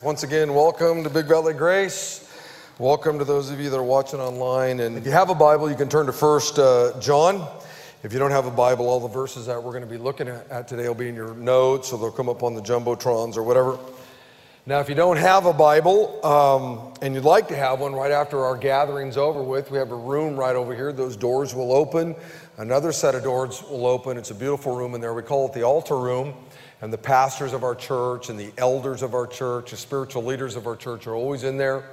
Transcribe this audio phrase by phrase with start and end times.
[0.00, 2.32] Once again, welcome to Big Valley Grace.
[2.78, 4.78] Welcome to those of you that are watching online.
[4.78, 7.44] And if you have a Bible, you can turn to First uh, John.
[8.04, 10.28] If you don't have a Bible, all the verses that we're going to be looking
[10.28, 13.42] at, today will be in your notes, or they'll come up on the jumbotrons or
[13.42, 13.76] whatever.
[14.66, 18.12] Now, if you don't have a Bible um, and you'd like to have one right
[18.12, 20.92] after our gathering's over with, we have a room right over here.
[20.92, 22.14] Those doors will open.
[22.56, 24.16] Another set of doors will open.
[24.16, 25.12] It's a beautiful room in there.
[25.12, 26.34] We call it the altar room.
[26.80, 30.54] And the pastors of our church and the elders of our church, the spiritual leaders
[30.54, 31.84] of our church are always in there.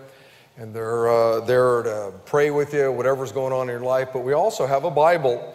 [0.58, 4.10] And they're uh, there to pray with you, whatever's going on in your life.
[4.14, 5.54] But we also have a Bible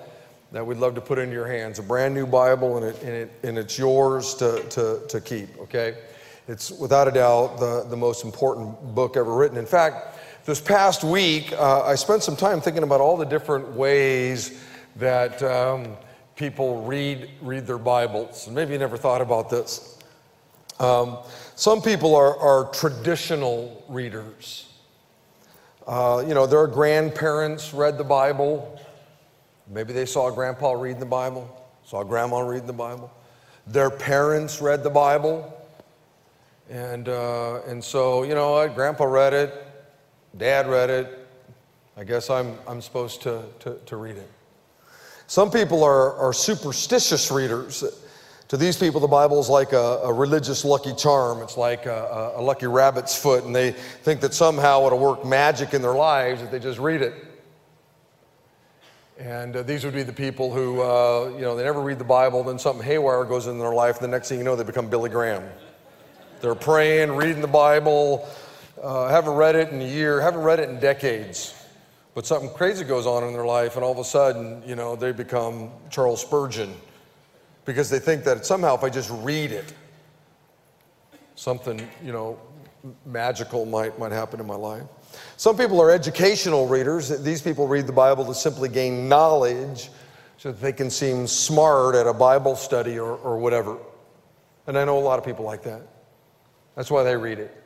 [0.52, 3.10] that we'd love to put into your hands, a brand new Bible, and, it, and,
[3.10, 5.96] it, and it's yours to, to, to keep, okay?
[6.48, 9.56] It's without a doubt the, the most important book ever written.
[9.56, 13.68] In fact, this past week, uh, I spent some time thinking about all the different
[13.68, 14.60] ways
[14.96, 15.40] that.
[15.42, 15.96] Um,
[16.40, 18.46] people read, read their Bibles.
[18.46, 19.98] And maybe you never thought about this.
[20.78, 21.18] Um,
[21.54, 24.66] some people are, are traditional readers.
[25.86, 28.80] Uh, you know, their grandparents read the Bible.
[29.68, 31.44] Maybe they saw grandpa reading the Bible,
[31.84, 33.12] saw grandma reading the Bible.
[33.66, 35.54] Their parents read the Bible.
[36.70, 39.52] And, uh, and so, you know grandpa read it,
[40.38, 41.28] dad read it.
[41.98, 44.30] I guess I'm, I'm supposed to, to, to read it.
[45.30, 47.84] Some people are, are superstitious readers.
[48.48, 51.40] To these people, the Bible is like a, a religious lucky charm.
[51.40, 55.72] It's like a, a, lucky rabbit's foot, and they think that somehow it'll work magic
[55.72, 57.14] in their lives if they just read it.
[59.20, 62.04] And uh, these would be the people who, uh, you know, they never read the
[62.04, 64.64] Bible, then something haywire goes in their life, and the next thing you know, they
[64.64, 65.44] become Billy Graham.
[66.40, 68.28] They're praying, reading the Bible,
[68.82, 71.54] uh, haven't read it in a year, haven't read it in decades.
[72.14, 74.96] But something crazy goes on in their life, and all of a sudden, you know,
[74.96, 76.74] they become Charles Spurgeon
[77.64, 79.72] because they think that somehow if I just read it,
[81.36, 82.38] something, you know,
[83.06, 84.82] magical might, might happen in my life.
[85.36, 87.08] Some people are educational readers.
[87.22, 89.90] These people read the Bible to simply gain knowledge
[90.36, 93.76] so that they can seem smart at a Bible study or, or whatever.
[94.66, 95.82] And I know a lot of people like that.
[96.76, 97.59] That's why they read it.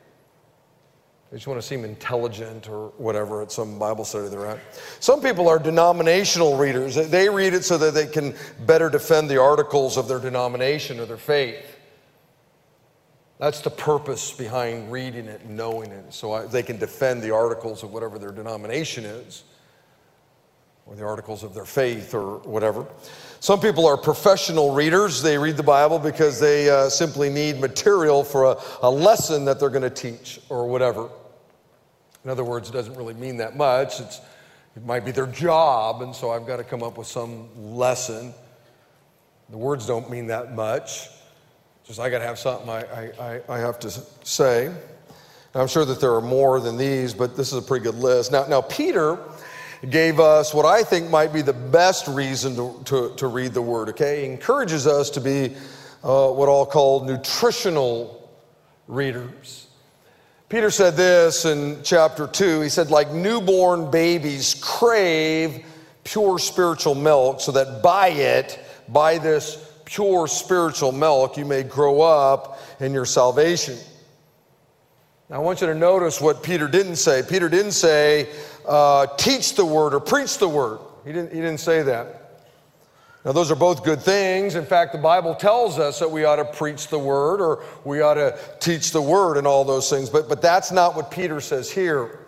[1.31, 4.59] They just want to seem intelligent or whatever at some Bible study they're at.
[4.99, 6.95] Some people are denominational readers.
[6.95, 11.05] They read it so that they can better defend the articles of their denomination or
[11.05, 11.77] their faith.
[13.37, 17.83] That's the purpose behind reading it and knowing it, so they can defend the articles
[17.83, 19.43] of whatever their denomination is,
[20.85, 22.85] or the articles of their faith or whatever.
[23.45, 25.21] Some people are professional readers.
[25.21, 29.59] They read the Bible because they uh, simply need material for a, a lesson that
[29.59, 31.09] they're going to teach or whatever.
[32.23, 33.99] In other words, it doesn't really mean that much.
[33.99, 34.19] It's,
[34.75, 38.33] it might be their job, and so I've got to come up with some lesson.
[39.51, 41.09] The words don't mean that much.
[41.83, 43.91] Just I got to have something I, I, I have to
[44.23, 44.65] say.
[44.65, 44.75] And
[45.53, 48.31] I'm sure that there are more than these, but this is a pretty good list.
[48.31, 49.19] Now, now Peter
[49.91, 53.61] gave us what I think might be the best reason to, to, to read the
[53.61, 54.21] Word, okay?
[54.21, 55.55] He encourages us to be
[56.03, 58.31] uh, what I'll call nutritional
[58.87, 59.67] readers.
[60.47, 62.61] Peter said this in chapter 2.
[62.61, 65.65] He said, like newborn babies crave
[66.03, 72.01] pure spiritual milk, so that by it, by this pure spiritual milk, you may grow
[72.01, 73.77] up in your salvation.
[75.29, 77.23] Now, I want you to notice what Peter didn't say.
[77.27, 78.29] Peter didn't say,
[78.67, 80.79] uh, teach the word or preach the word.
[81.03, 82.21] He didn't, he didn't say that.
[83.25, 84.53] Now, those are both good things.
[84.53, 88.01] In fact, the Bible tells us that we ought to preach the word or we
[88.01, 91.41] ought to teach the word and all those things, but, but that's not what Peter
[91.41, 92.19] says here.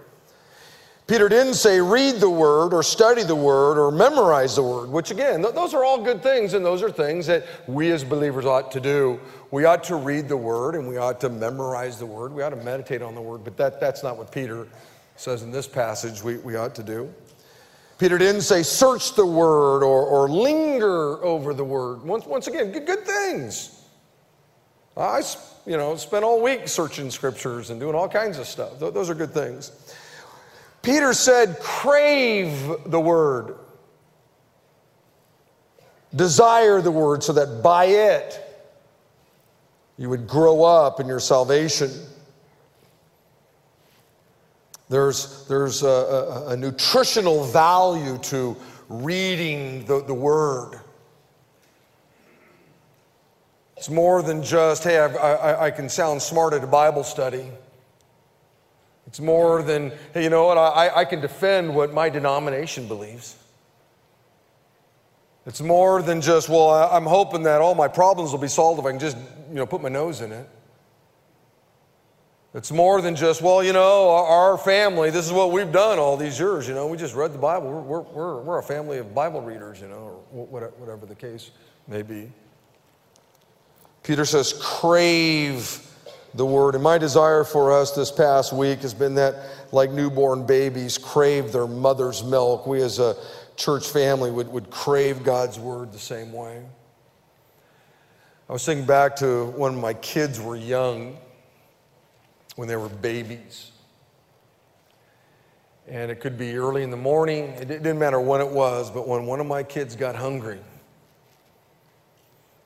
[1.08, 5.10] Peter didn't say read the word or study the word or memorize the word, which
[5.10, 8.46] again, th- those are all good things, and those are things that we as believers
[8.46, 9.18] ought to do.
[9.50, 12.34] We ought to read the word and we ought to memorize the word.
[12.34, 14.68] We ought to meditate on the word, but that, that's not what Peter
[15.16, 17.12] says in this passage we, we ought to do.
[17.98, 22.04] Peter didn't say search the word or, or linger over the word.
[22.04, 23.82] Once, once again, good, good things.
[24.98, 25.22] I
[25.66, 28.80] you know, spent all week searching scriptures and doing all kinds of stuff.
[28.80, 29.72] Those are good things.
[30.88, 32.50] Peter said, crave
[32.86, 33.58] the word,
[36.16, 38.42] desire the word so that by it
[39.98, 41.92] you would grow up in your salvation.
[44.88, 48.56] There's, there's a, a, a nutritional value to
[48.88, 50.80] reading the, the Word.
[53.76, 57.52] It's more than just, hey, I, I, I, can sound smart at a Bible study.
[59.08, 63.38] It's more than, you know what, I, I can defend what my denomination believes.
[65.46, 68.86] It's more than just, well, I'm hoping that all my problems will be solved if
[68.86, 69.16] I can just,
[69.50, 70.50] you know, put my nose in it.
[72.54, 76.18] It's more than just, well, you know, our family, this is what we've done all
[76.18, 76.68] these years.
[76.68, 77.72] You know, we just read the Bible.
[77.72, 81.52] We're, we're, we're a family of Bible readers, you know, or whatever the case
[81.88, 82.30] may be.
[84.04, 85.86] Peter says, crave
[86.38, 86.76] the word.
[86.76, 89.36] And my desire for us this past week has been that,
[89.72, 92.68] like newborn babies, crave their mother's milk.
[92.68, 93.18] We as a
[93.56, 96.64] church family would, would crave God's word the same way.
[98.48, 101.18] I was thinking back to when my kids were young,
[102.56, 103.72] when they were babies.
[105.88, 109.08] And it could be early in the morning, it didn't matter when it was, but
[109.08, 110.60] when one of my kids got hungry,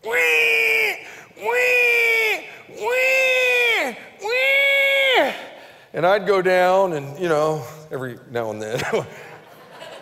[0.03, 0.97] wee,
[1.38, 3.40] wee, wee.
[5.93, 8.81] And I'd go down and, you know, every now and then.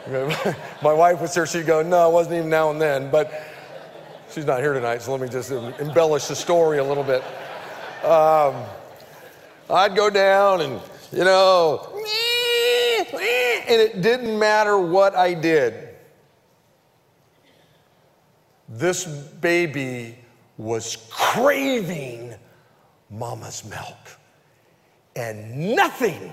[0.81, 3.11] My wife was there, she'd go, No, it wasn't even now and then.
[3.11, 3.31] But
[4.31, 7.23] she's not here tonight, so let me just embellish the story a little bit.
[8.03, 8.63] Um,
[9.69, 10.81] I'd go down and,
[11.11, 11.87] you know,
[13.69, 15.89] and it didn't matter what I did.
[18.67, 20.17] This baby
[20.57, 22.35] was craving
[23.09, 24.18] mama's milk,
[25.19, 26.31] and nothing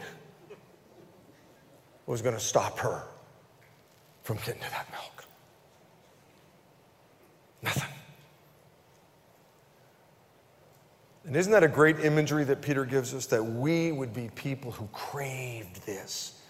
[2.07, 3.03] was going to stop her
[4.23, 5.25] from getting to that milk.
[7.63, 7.89] Nothing.
[11.25, 13.27] And isn't that a great imagery that Peter gives us?
[13.27, 16.41] That we would be people who craved this.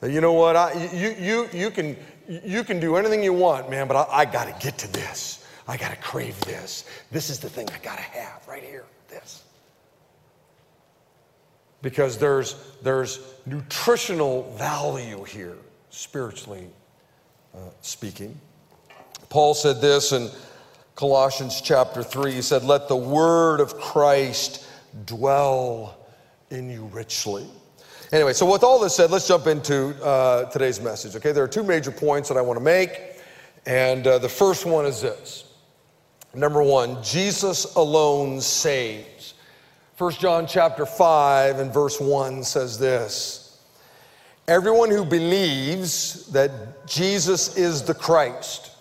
[0.00, 1.94] That you know what, I, you, you, you, can,
[2.26, 5.46] you can do anything you want, man, but I, I got to get to this.
[5.68, 6.84] I got to crave this.
[7.10, 9.42] This is the thing I got to have right here, this.
[11.82, 15.56] Because there's, there's nutritional value here
[15.90, 16.68] spiritually
[17.54, 18.38] uh, speaking.
[19.28, 20.30] Paul said this in
[20.94, 22.32] Colossians chapter 3.
[22.32, 24.66] He said, Let the word of Christ
[25.04, 25.98] dwell
[26.50, 27.46] in you richly.
[28.12, 31.16] Anyway, so with all this said, let's jump into uh, today's message.
[31.16, 32.90] Okay, there are two major points that I want to make.
[33.66, 35.44] And uh, the first one is this
[36.34, 39.15] Number one, Jesus alone saves.
[39.98, 43.58] 1 John chapter 5 and verse 1 says this.
[44.46, 48.72] Everyone who believes that Jesus is the Christ,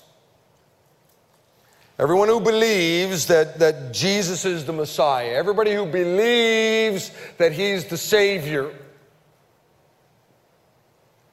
[1.97, 7.97] everyone who believes that, that Jesus is the Messiah, everybody who believes that He's the
[7.97, 8.73] Savior,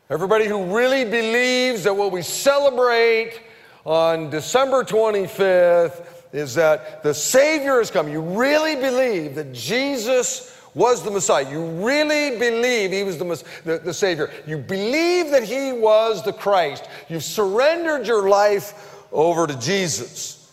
[0.09, 3.41] everybody who really believes that what we celebrate
[3.85, 8.09] on December 25th is that the Savior has come.
[8.09, 11.51] You really believe that Jesus was the Messiah.
[11.51, 14.31] You really believe he was the, the, the, Savior.
[14.47, 16.89] You believe that he was the Christ.
[17.09, 20.51] You've surrendered your life over to Jesus.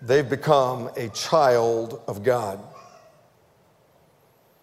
[0.00, 2.58] They've become a child of God.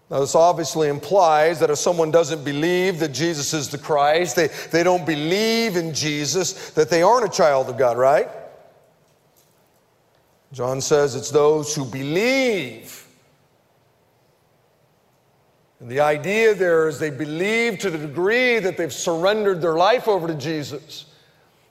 [0.09, 4.47] Now, this obviously implies that if someone doesn't believe that Jesus is the Christ, they,
[4.71, 8.29] they don't believe in Jesus, that they aren't a child of God, right?
[10.53, 13.07] John says it's those who believe
[15.79, 20.07] and the idea there is they believe to the degree that they've surrendered their life
[20.07, 21.05] over to Jesus.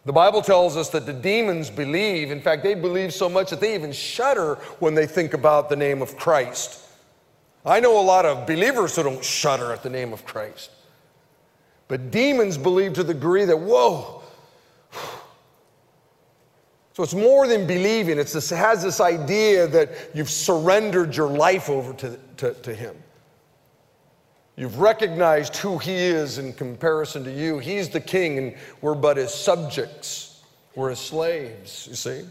[0.04, 2.30] The Bible tells us that the demons believe.
[2.30, 5.74] In fact, they believe so much that they even shudder when they think about the
[5.74, 6.82] name of Christ.
[7.64, 10.70] I know a lot of believers who don't shudder at the name of Christ.
[11.88, 14.22] But demons believe to the degree that, whoa.
[16.96, 21.28] So it's more than believing, it's this, it has this idea that you've surrendered your
[21.28, 22.96] life over to, to, to Him.
[24.56, 27.58] You've recognized who he is in comparison to you.
[27.58, 30.42] He's the king, and we're but his subjects.
[30.74, 32.24] We're his slaves, you see.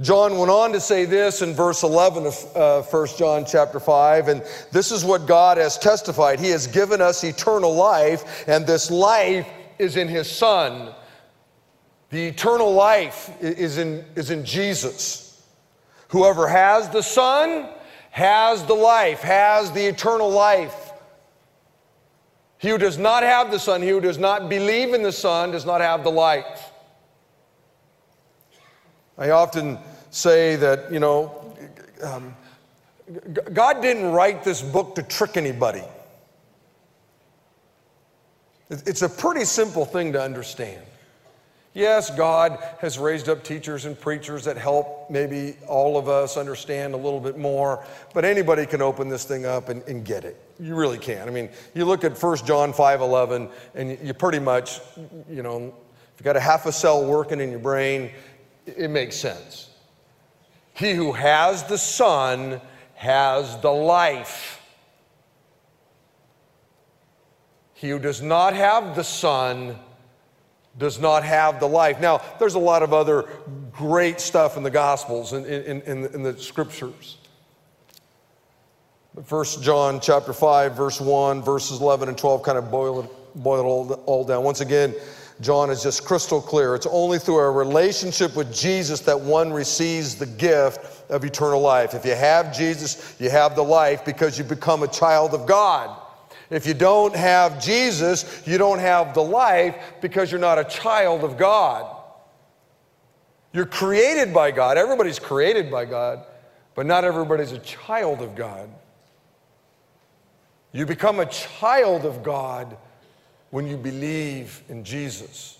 [0.00, 4.28] John went on to say this in verse 11 of uh, 1 John chapter 5,
[4.28, 6.38] and this is what God has testified.
[6.38, 9.48] He has given us eternal life, and this life
[9.80, 10.94] is in his Son.
[12.10, 15.42] The eternal life is in, is in Jesus.
[16.08, 17.68] Whoever has the Son
[18.10, 20.92] has the life, has the eternal life.
[22.58, 25.52] He who does not have the Son, he who does not believe in the Son,
[25.52, 26.72] does not have the life.
[29.16, 29.78] I often
[30.10, 31.54] say that, you know,
[32.02, 32.34] um,
[33.52, 35.84] God didn't write this book to trick anybody.
[38.68, 40.82] It's a pretty simple thing to understand.
[41.72, 46.94] Yes, God has raised up teachers and preachers that help maybe all of us understand
[46.94, 50.36] a little bit more, but anybody can open this thing up and, and get it.
[50.58, 51.28] You really can.
[51.28, 54.80] I mean, you look at 1 John 5 11, and you pretty much,
[55.30, 55.72] you know,
[56.12, 58.10] if you've got a half a cell working in your brain,
[58.66, 59.70] it makes sense.
[60.74, 62.60] He who has the Son
[62.94, 64.60] has the life.
[67.74, 69.78] He who does not have the Son
[70.80, 72.00] does not have the life.
[72.00, 73.28] Now, there's a lot of other
[73.70, 77.18] great stuff in the Gospels and in, in, in, in, the Scriptures.
[79.24, 83.60] First John chapter 5, verse 1, verses 11 and 12 kind of boil it, boil
[83.60, 84.42] it all, all down.
[84.42, 84.94] Once again,
[85.42, 86.74] John is just crystal clear.
[86.74, 91.94] It's only through a relationship with Jesus that one receives the gift of eternal life.
[91.94, 95.99] If you have Jesus, you have the life because you become a child of God.
[96.50, 101.22] If you don't have Jesus, you don't have the life because you're not a child
[101.22, 101.96] of God.
[103.52, 104.76] You're created by God.
[104.76, 106.24] Everybody's created by God,
[106.74, 108.68] but not everybody's a child of God.
[110.72, 112.76] You become a child of God
[113.50, 115.58] when you believe in Jesus,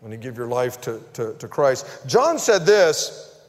[0.00, 1.86] when you give your life to, to, to Christ.
[2.06, 3.40] John said this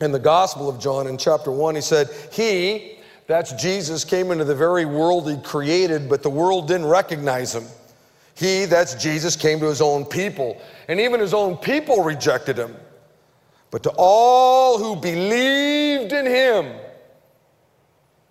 [0.00, 1.74] in the Gospel of John in chapter 1.
[1.74, 2.99] He said, He,
[3.30, 7.64] that's Jesus, came into the very world he created, but the world didn't recognize him.
[8.34, 12.74] He, that's Jesus, came to his own people, and even his own people rejected him.
[13.70, 16.66] But to all who believed in him,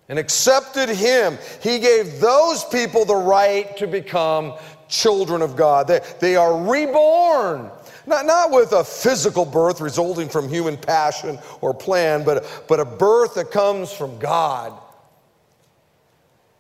[0.10, 4.56] and accepted him, he gave those people the right to become
[4.90, 5.88] children of God.
[5.88, 7.70] They, they are reborn.
[8.08, 12.86] Not, not with a physical birth resulting from human passion or plan, but, but a
[12.86, 14.74] birth that comes from God.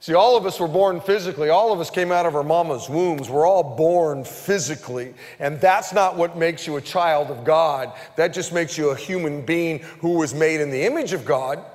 [0.02, 1.50] See, all of us were born physically.
[1.50, 3.30] All of us came out of our mama's wombs.
[3.30, 5.14] We're all born physically.
[5.40, 7.92] And that's not what makes you a child of God.
[8.16, 11.66] That just makes you a human being who was made in the image of God.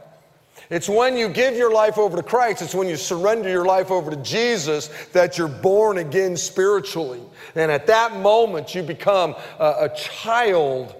[0.71, 3.91] It's when you give your life over to Christ, it's when you surrender your life
[3.91, 7.21] over to Jesus that you're born again spiritually.
[7.55, 10.95] And at that moment, you become a, a child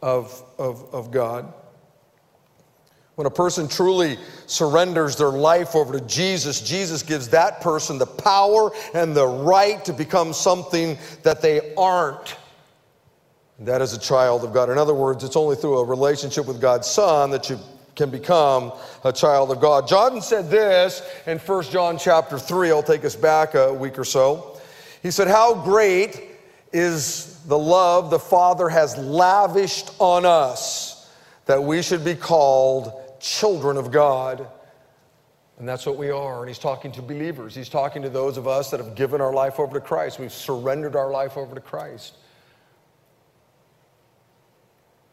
[0.00, 1.52] of, of, of God.
[3.18, 8.06] When a person truly surrenders their life over to Jesus, Jesus gives that person the
[8.06, 12.36] power and the right to become something that they aren't.
[13.58, 14.70] That is a child of God.
[14.70, 17.58] In other words, it's only through a relationship with God's Son that you
[17.96, 18.72] can become
[19.02, 19.88] a child of God.
[19.88, 22.70] John said this in 1 John chapter 3.
[22.70, 24.60] I'll take us back a week or so.
[25.02, 26.22] He said, How great
[26.72, 30.94] is the love the Father has lavished on us
[31.48, 34.46] that we should be called children of God.
[35.58, 36.40] And that's what we are.
[36.40, 37.54] And he's talking to believers.
[37.54, 40.18] He's talking to those of us that have given our life over to Christ.
[40.18, 42.14] We've surrendered our life over to Christ.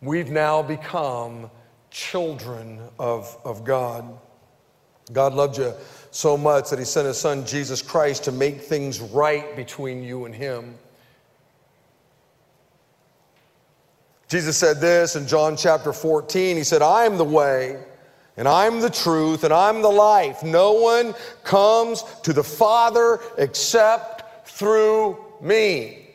[0.02, 1.50] We've now become
[1.90, 4.20] children of, of God.
[5.12, 5.74] God loved you
[6.12, 10.26] so much that He sent His Son, Jesus Christ, to make things right between you
[10.26, 10.76] and Him.
[14.28, 16.58] Jesus said this in John chapter 14.
[16.58, 17.84] He said, I am the way,
[18.38, 20.44] and I'm the truth, and I'm the life.
[20.44, 26.10] No one comes to the Father except through me.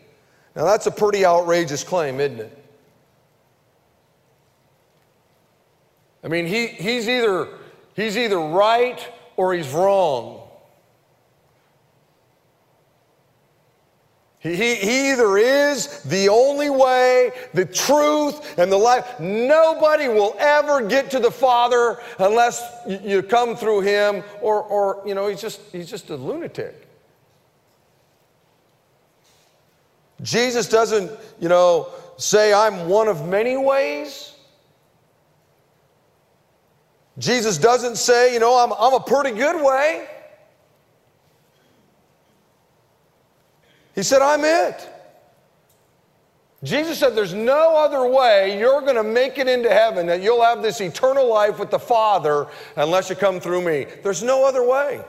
[0.55, 2.57] Now, that's a pretty outrageous claim, isn't it?
[6.23, 7.49] I mean, he, he's, either,
[7.95, 9.01] he's either right
[9.37, 10.40] or he's wrong.
[14.41, 19.21] He, he, he either is the only way, the truth, and the life.
[19.21, 25.15] Nobody will ever get to the Father unless you come through him, or, or you
[25.15, 26.89] know, he's just, he's just a lunatic.
[30.23, 34.35] Jesus doesn't, you know, say, I'm one of many ways.
[37.19, 40.09] Jesus doesn't say, you know, I'm, I'm a pretty good way.
[43.95, 44.89] He said, I'm it.
[46.63, 50.43] Jesus said, There's no other way you're going to make it into heaven, that you'll
[50.43, 53.87] have this eternal life with the Father unless you come through me.
[54.03, 55.03] There's no other way.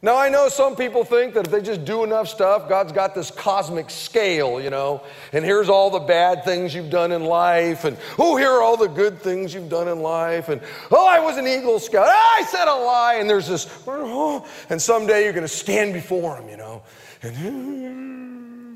[0.00, 3.16] Now, I know some people think that if they just do enough stuff, God's got
[3.16, 7.84] this cosmic scale, you know, and here's all the bad things you've done in life,
[7.84, 10.60] and oh, here are all the good things you've done in life, and
[10.92, 14.46] oh, I was an Eagle Scout, oh, I said a lie, and there's this, oh,
[14.70, 16.80] and someday you're going to stand before Him, you know,
[17.22, 18.74] and hmm,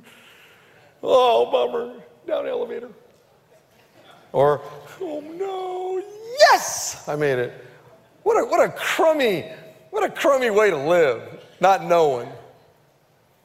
[1.03, 1.95] oh, bummer,
[2.27, 2.89] down elevator.
[4.33, 4.63] Or,
[5.01, 6.03] oh no,
[6.41, 7.53] yes, I made it.
[8.23, 9.51] What a, what a crummy,
[9.91, 12.29] what a crummy way to live, not knowing.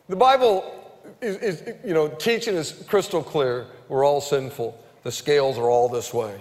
[0.07, 0.73] The Bible
[1.21, 3.67] is, is, you know, teaching is crystal clear.
[3.89, 4.81] We're all sinful.
[5.03, 6.39] The scales are all this way.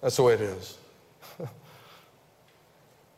[0.00, 0.78] That's the way it is.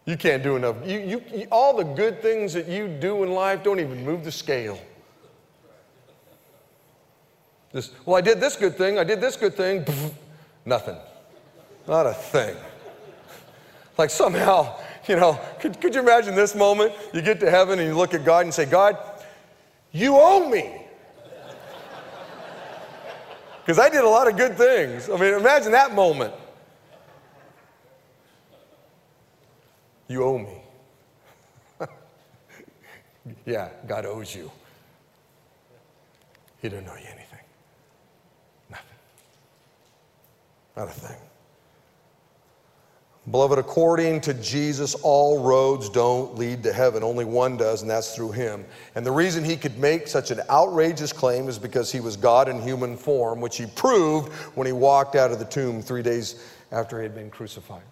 [0.08, 0.76] You can't do enough.
[0.86, 4.24] You, you, you, all the good things that you do in life don't even move
[4.24, 4.80] the scale.
[7.74, 9.84] Just, well, I did this good thing, I did this good thing,
[10.64, 10.96] nothing.
[11.86, 12.56] Not a thing.
[13.98, 16.94] Like somehow, you know, could, could you imagine this moment?
[17.12, 18.96] You get to heaven and you look at God and say, God,
[19.92, 20.86] you owe me.
[23.60, 25.10] Because I did a lot of good things.
[25.10, 26.32] I mean, imagine that moment.
[30.08, 30.62] You owe me.
[33.46, 34.50] yeah, God owes you.
[36.60, 37.44] He didn't owe you anything.
[38.70, 38.86] Nothing.
[40.76, 41.16] Not a thing.
[43.30, 47.02] Beloved, according to Jesus, all roads don't lead to heaven.
[47.02, 48.64] Only one does, and that's through him.
[48.94, 52.48] And the reason he could make such an outrageous claim is because he was God
[52.48, 56.42] in human form, which he proved when he walked out of the tomb three days
[56.72, 57.82] after he had been crucified.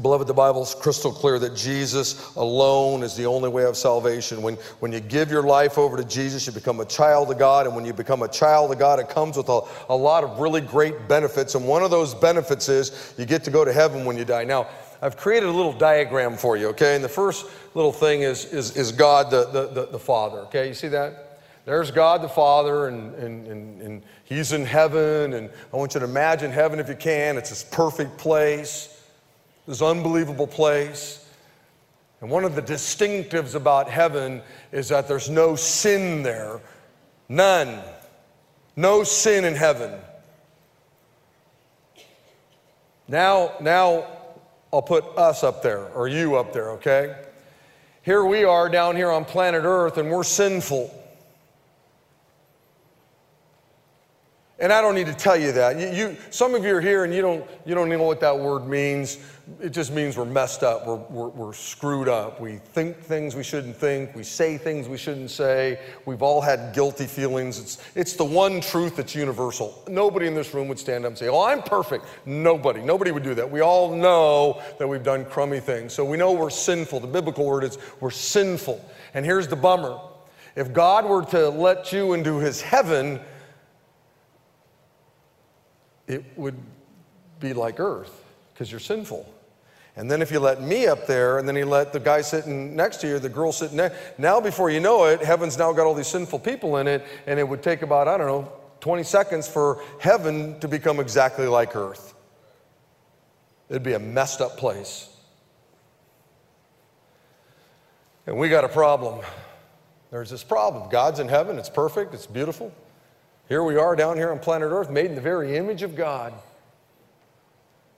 [0.00, 4.40] Beloved, the Bible's crystal clear that Jesus alone is the only way of salvation.
[4.40, 7.66] When, when you give your life over to Jesus, you become a child of God.
[7.66, 10.38] And when you become a child of God, it comes with a, a lot of
[10.38, 11.56] really great benefits.
[11.56, 14.44] And one of those benefits is you get to go to heaven when you die.
[14.44, 14.68] Now,
[15.02, 16.94] I've created a little diagram for you, okay?
[16.94, 20.68] And the first little thing is, is, is God the, the, the, the Father, okay?
[20.68, 21.40] You see that?
[21.64, 25.32] There's God the Father, and, and, and, and He's in heaven.
[25.32, 27.36] And I want you to imagine heaven if you can.
[27.36, 28.99] It's this perfect place
[29.70, 31.24] this unbelievable place.
[32.20, 36.60] And one of the distinctives about heaven is that there's no sin there.
[37.28, 37.80] None.
[38.74, 39.92] No sin in heaven.
[43.06, 44.06] Now, now
[44.72, 47.14] I'll put us up there, or you up there, okay?
[48.02, 50.92] Here we are down here on planet Earth, and we're sinful.
[54.60, 55.78] And I don't need to tell you that.
[55.78, 58.38] You, you, some of you are here and you don't, you don't know what that
[58.38, 59.16] word means.
[59.58, 62.40] It just means we're messed up, we're, we're, we're screwed up.
[62.40, 65.80] We think things we shouldn't think, we say things we shouldn't say.
[66.04, 67.58] We've all had guilty feelings.
[67.58, 69.82] It's, it's the one truth that's universal.
[69.88, 72.04] Nobody in this room would stand up and say, Oh, I'm perfect.
[72.26, 72.82] Nobody.
[72.82, 73.50] Nobody would do that.
[73.50, 75.94] We all know that we've done crummy things.
[75.94, 77.00] So we know we're sinful.
[77.00, 78.84] The biblical word is we're sinful.
[79.14, 79.98] And here's the bummer
[80.54, 83.20] if God were to let you into his heaven,
[86.10, 86.56] it would
[87.38, 89.32] be like earth because you're sinful.
[89.96, 92.74] And then if you let me up there, and then you let the guy sitting
[92.74, 95.86] next to you, the girl sitting there, now before you know it, heaven's now got
[95.86, 99.02] all these sinful people in it, and it would take about, I don't know, 20
[99.02, 102.14] seconds for heaven to become exactly like earth.
[103.68, 105.08] It'd be a messed up place.
[108.26, 109.24] And we got a problem.
[110.10, 110.88] There's this problem.
[110.90, 112.72] God's in heaven, it's perfect, it's beautiful.
[113.50, 116.32] Here we are down here on planet Earth, made in the very image of God.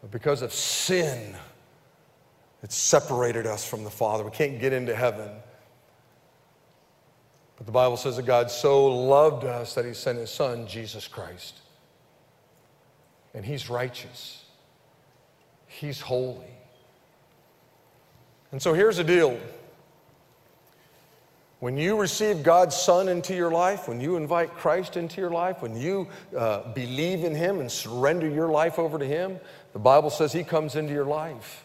[0.00, 1.36] But because of sin,
[2.62, 4.24] it separated us from the Father.
[4.24, 5.28] We can't get into heaven.
[7.58, 11.06] But the Bible says that God so loved us that He sent His Son, Jesus
[11.06, 11.58] Christ.
[13.34, 14.46] And He's righteous,
[15.66, 16.46] He's holy.
[18.52, 19.38] And so here's the deal.
[21.62, 25.62] When you receive God's Son into your life, when you invite Christ into your life,
[25.62, 29.38] when you uh, believe in Him and surrender your life over to Him,
[29.72, 31.64] the Bible says He comes into your life,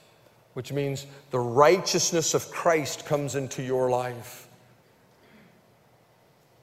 [0.54, 4.48] which means the righteousness of Christ comes into your life.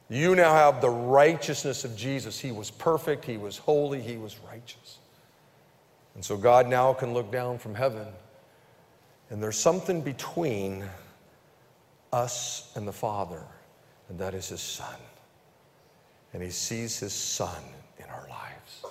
[0.08, 2.38] You now have the righteousness of Jesus.
[2.38, 4.98] He was perfect, He was holy, He was righteous.
[6.14, 8.06] And so God now can look down from heaven,
[9.28, 10.84] and there's something between
[12.14, 13.42] us and the Father,
[14.08, 14.96] and that is His Son.
[16.32, 17.62] And He sees His Son
[17.98, 18.84] in our lives.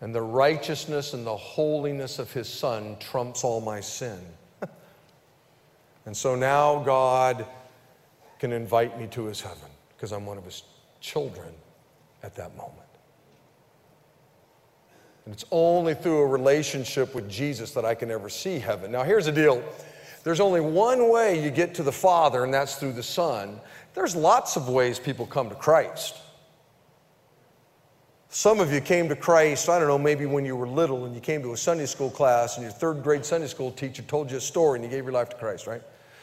[0.00, 4.18] And the righteousness and the holiness of His Son trumps all my sin.
[6.06, 7.46] and so now God
[8.38, 10.62] can invite me to His heaven because I'm one of His
[11.00, 11.52] children
[12.22, 12.80] at that moment.
[15.24, 18.92] And it's only through a relationship with Jesus that I can ever see heaven.
[18.92, 19.62] Now, here's the deal
[20.24, 23.60] there's only one way you get to the Father, and that's through the Son.
[23.92, 26.16] There's lots of ways people come to Christ.
[28.30, 31.14] Some of you came to Christ, I don't know, maybe when you were little and
[31.14, 34.28] you came to a Sunday school class and your third grade Sunday school teacher told
[34.28, 35.82] you a story and you gave your life to Christ, right?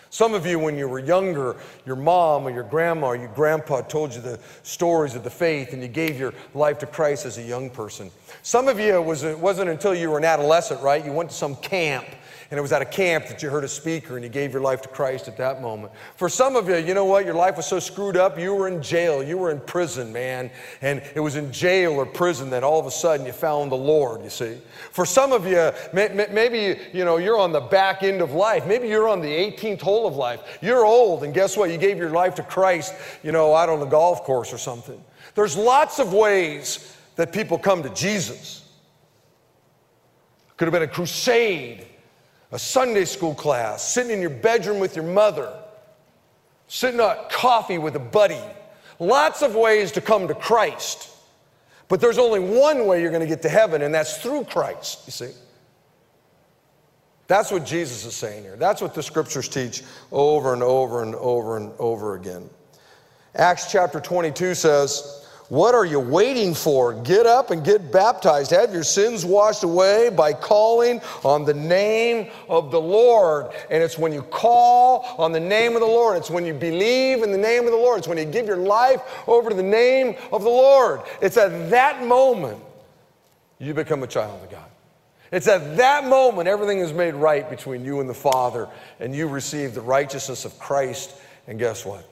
[0.10, 3.80] Some of you, when you were younger, your mom or your grandma or your grandpa
[3.80, 7.38] told you the stories of the faith and you gave your life to Christ as
[7.38, 8.12] a young person.
[8.42, 11.06] Some of you, it, was, it wasn't until you were an adolescent, right?
[11.06, 12.06] You went to some camp
[12.52, 14.62] and it was at a camp that you heard a speaker and you gave your
[14.62, 15.94] life to Christ at that moment.
[16.18, 17.26] For some of you, you know what?
[17.26, 20.52] Your life was so screwed up, you were in jail, you were in prison, man.
[20.82, 23.78] And it was in jail or prison that all of a sudden you found the
[23.78, 24.58] Lord, you see.
[24.92, 28.68] For some of you, maybe you know you're on the back end of life.
[28.68, 30.60] Maybe you're on the 18th hole of life.
[30.62, 31.72] You're old, and guess what?
[31.72, 35.02] You gave your life to Christ, you know, out on the golf course or something.
[35.36, 38.66] There's lots of ways that people come to Jesus
[40.58, 41.88] Could have been a crusade,
[42.52, 45.54] a Sunday school class, sitting in your bedroom with your mother,
[46.68, 48.42] sitting at coffee with a buddy.
[49.00, 51.10] Lots of ways to come to Christ.
[51.88, 55.02] But there's only one way you're going to get to heaven, and that's through Christ,
[55.06, 55.32] you see.
[57.28, 58.58] That's what Jesus is saying here.
[58.58, 62.50] That's what the scriptures teach over and over and over and over again.
[63.36, 65.21] Acts chapter 22 says,
[65.52, 66.94] what are you waiting for?
[66.94, 68.52] Get up and get baptized.
[68.52, 73.48] Have your sins washed away by calling on the name of the Lord.
[73.70, 77.22] And it's when you call on the name of the Lord, it's when you believe
[77.22, 79.62] in the name of the Lord, it's when you give your life over to the
[79.62, 81.02] name of the Lord.
[81.22, 82.64] It's at that moment
[83.60, 84.72] you become a child of God.
[85.34, 88.70] It's at that moment everything is made right between you and the Father,
[89.02, 91.14] and you receive the righteousness of Christ.
[91.46, 92.08] And guess what?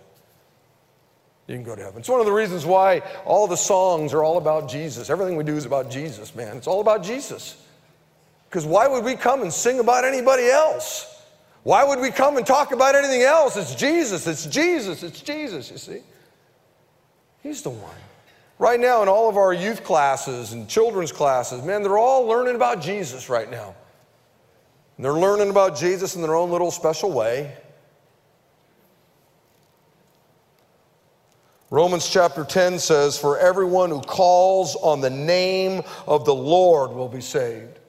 [1.50, 2.00] You can go to heaven.
[2.00, 5.10] It's one of the reasons why all the songs are all about Jesus.
[5.10, 6.58] Everything we do is about Jesus, man.
[6.58, 7.58] It's all about Jesus.
[8.48, 11.24] Because why would we come and sing about anybody else?
[11.64, 13.58] Why would we come and talk about anything else?
[13.58, 16.02] It's Jesus, it's Jesus, it's Jesus, you see.
[17.42, 17.96] He's the one.
[18.60, 22.56] Right now, in all of our youth classes and children's classes, man, they're all learning
[22.56, 23.74] about Jesus right now.
[24.98, 27.56] And they're learning about Jesus in their own little special way.
[31.72, 37.10] Romans chapter 10 says, For everyone who calls on the name of the Lord will
[37.10, 37.80] be saved.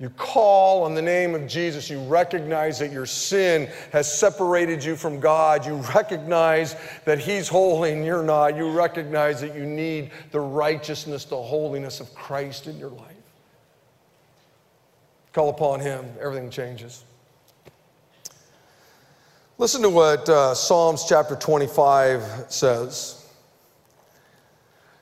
[0.00, 1.88] You call on the name of Jesus.
[1.88, 5.64] You recognize that your sin has separated you from God.
[5.64, 8.56] You recognize that He's holy and you're not.
[8.56, 13.14] You recognize that you need the righteousness, the holiness of Christ in your life.
[15.32, 17.04] Call upon Him, everything changes.
[19.62, 23.24] Listen to what uh, Psalms chapter 25 says.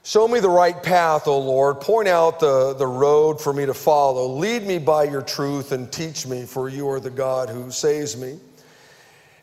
[0.02, 1.80] Show me the right path, O Lord.
[1.80, 4.26] Point out the, the road for me to follow.
[4.26, 8.18] Lead me by your truth and teach me, for you are the God who saves
[8.18, 8.38] me.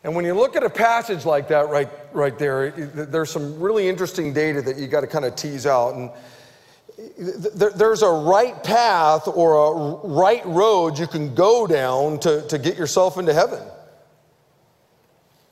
[0.04, 3.88] And when you look at a passage like that right, right there, there's some really
[3.88, 5.96] interesting data that you got to kind of tease out.
[5.96, 6.10] And
[7.76, 12.78] there's a right path or a right road you can go down to, to get
[12.78, 13.58] yourself into heaven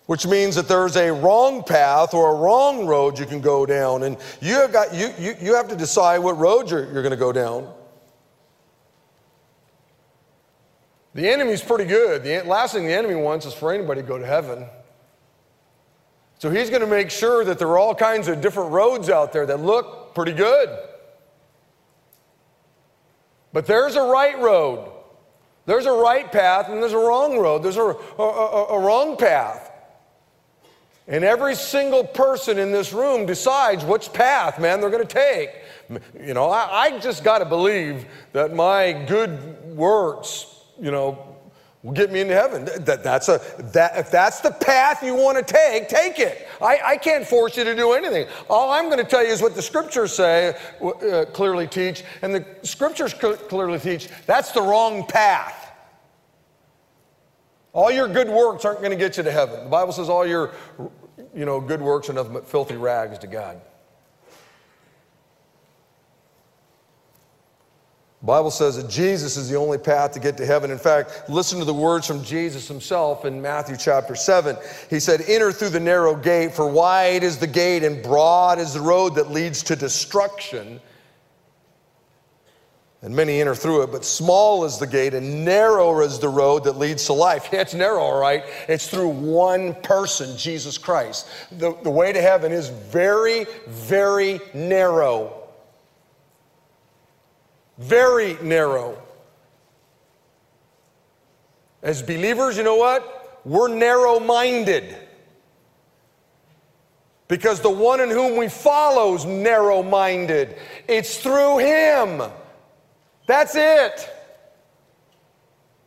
[0.06, 4.04] which means that there's a wrong path or a wrong road you can go down.
[4.04, 7.10] And you have, got, you, you, you have to decide what road you're, you're going
[7.10, 7.72] to go down.
[11.14, 12.22] The enemy's pretty good.
[12.22, 14.66] The last thing the enemy wants is for anybody to go to heaven.
[16.38, 19.32] So he's going to make sure that there are all kinds of different roads out
[19.32, 20.68] there that look pretty good.
[23.52, 24.92] But there's a right road.
[25.64, 27.62] There's a right path and there's a wrong road.
[27.62, 27.82] There's a,
[28.18, 29.65] a, a, a wrong path.
[31.08, 35.50] And every single person in this room decides which path, man, they're going to take.
[36.20, 40.46] You know, I, I just got to believe that my good works,
[40.80, 41.36] you know,
[41.84, 42.64] will get me into heaven.
[42.84, 43.40] That, that's a,
[43.72, 46.48] that, if that's the path you want to take, take it.
[46.60, 48.26] I, I can't force you to do anything.
[48.50, 52.34] All I'm going to tell you is what the scriptures say, uh, clearly teach, and
[52.34, 55.65] the scriptures clearly teach that's the wrong path.
[57.76, 59.64] All your good works aren't going to get you to heaven.
[59.64, 60.54] The Bible says all your
[61.34, 63.60] you know, good works are nothing but filthy rags to God.
[68.22, 70.70] The Bible says that Jesus is the only path to get to heaven.
[70.70, 74.56] In fact, listen to the words from Jesus himself in Matthew chapter 7.
[74.88, 78.72] He said, Enter through the narrow gate, for wide is the gate and broad is
[78.72, 80.80] the road that leads to destruction
[83.06, 86.64] and many enter through it, but small is the gate and narrow is the road
[86.64, 87.48] that leads to life.
[87.52, 88.42] Yeah, it's narrow, all right.
[88.68, 91.28] It's through one person, Jesus Christ.
[91.52, 95.44] The, the way to heaven is very, very narrow.
[97.78, 99.00] Very narrow.
[101.84, 103.40] As believers, you know what?
[103.44, 104.96] We're narrow minded.
[107.28, 110.56] Because the one in whom we follow is narrow minded.
[110.88, 112.32] It's through him.
[113.26, 114.10] That's it.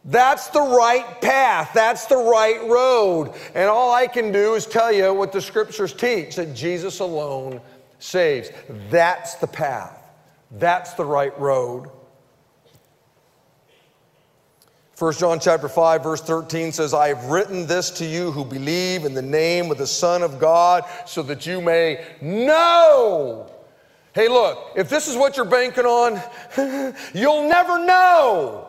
[0.06, 1.72] That's the right path.
[1.74, 3.34] That's the right road.
[3.54, 7.62] And all I can do is tell you what the scriptures teach that Jesus alone
[8.00, 8.50] saves.
[8.90, 9.96] That's the path.
[10.52, 11.90] That's the right road.
[14.98, 19.06] 1 John chapter 5 verse 13 says, I have written this to you who believe
[19.06, 23.50] in the name of the Son of God so that you may know
[24.20, 26.22] Hey, look, if this is what you're banking on,
[27.14, 28.68] you'll never know.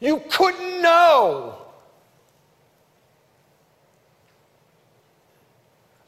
[0.00, 1.58] You couldn't know.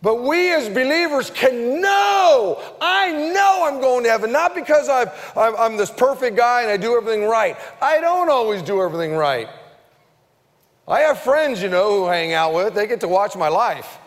[0.00, 5.02] But we as believers can know, I know I'm going to heaven, not because i
[5.36, 7.58] am this perfect guy and I do everything right.
[7.82, 9.50] I don't always do everything right.
[10.88, 13.98] I have friends, you know, who hang out with, they get to watch my life.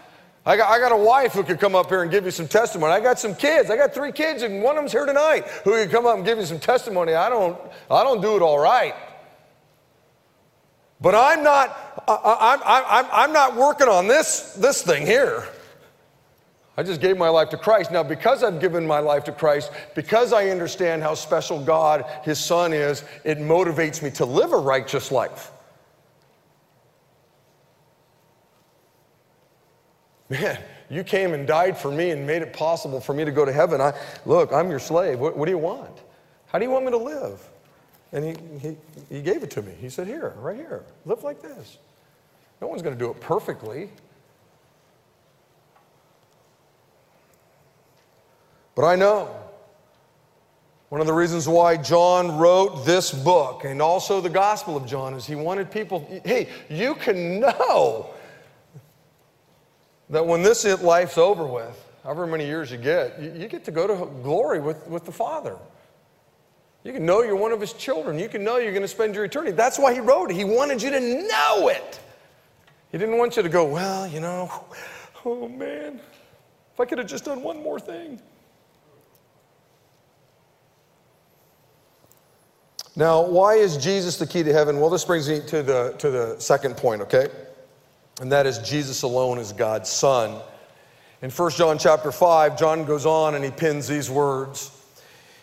[0.46, 2.48] I got, I got a wife who could come up here and give you some
[2.48, 2.94] testimony.
[2.94, 3.70] I got some kids.
[3.70, 6.26] I got three kids, and one of them's here tonight who could come up and
[6.26, 7.14] give you some testimony.
[7.14, 7.60] I don't,
[7.92, 8.96] I don't do it all right.
[11.02, 15.48] But I'm not, I, I'm not working on this, this thing here.
[16.76, 17.92] I just gave my life to Christ.
[17.92, 22.40] Now, because I've given my life to Christ, because I understand how special God, His
[22.40, 25.52] Son, is, it motivates me to live a righteous life.
[30.30, 33.46] Man, you came and died for me and made it possible for me to go
[33.46, 33.82] to heaven.
[33.82, 33.94] I,
[34.26, 35.20] look, I'm your slave.
[35.20, 35.98] What, what do you want?
[36.48, 37.48] How do you want me to live?
[38.12, 38.78] And he, he,
[39.10, 39.74] he gave it to me.
[39.80, 41.78] He said, Here, right here, live like this.
[42.62, 43.90] No one's going to do it perfectly.
[48.76, 49.36] But I know
[50.90, 55.14] one of the reasons why John wrote this book and also the Gospel of John
[55.14, 58.10] is he wanted people, hey, you can know
[60.10, 63.72] that when this life's over with, however many years you get, you, you get to
[63.72, 65.58] go to glory with, with the Father.
[66.84, 68.18] You can know you're one of his children.
[68.18, 69.52] You can know you're going to spend your eternity.
[69.52, 70.36] That's why he wrote it.
[70.36, 72.00] He wanted you to know it.
[72.92, 74.50] He didn't want you to go, well, you know,
[75.26, 76.00] oh man,
[76.74, 78.20] if I could have just done one more thing.
[82.96, 84.80] Now, why is Jesus the key to heaven?
[84.80, 87.28] Well, this brings me to the, to the second point, okay?
[88.20, 90.42] And that is Jesus alone is God's Son.
[91.22, 94.72] In 1 John chapter 5, John goes on and he pins these words.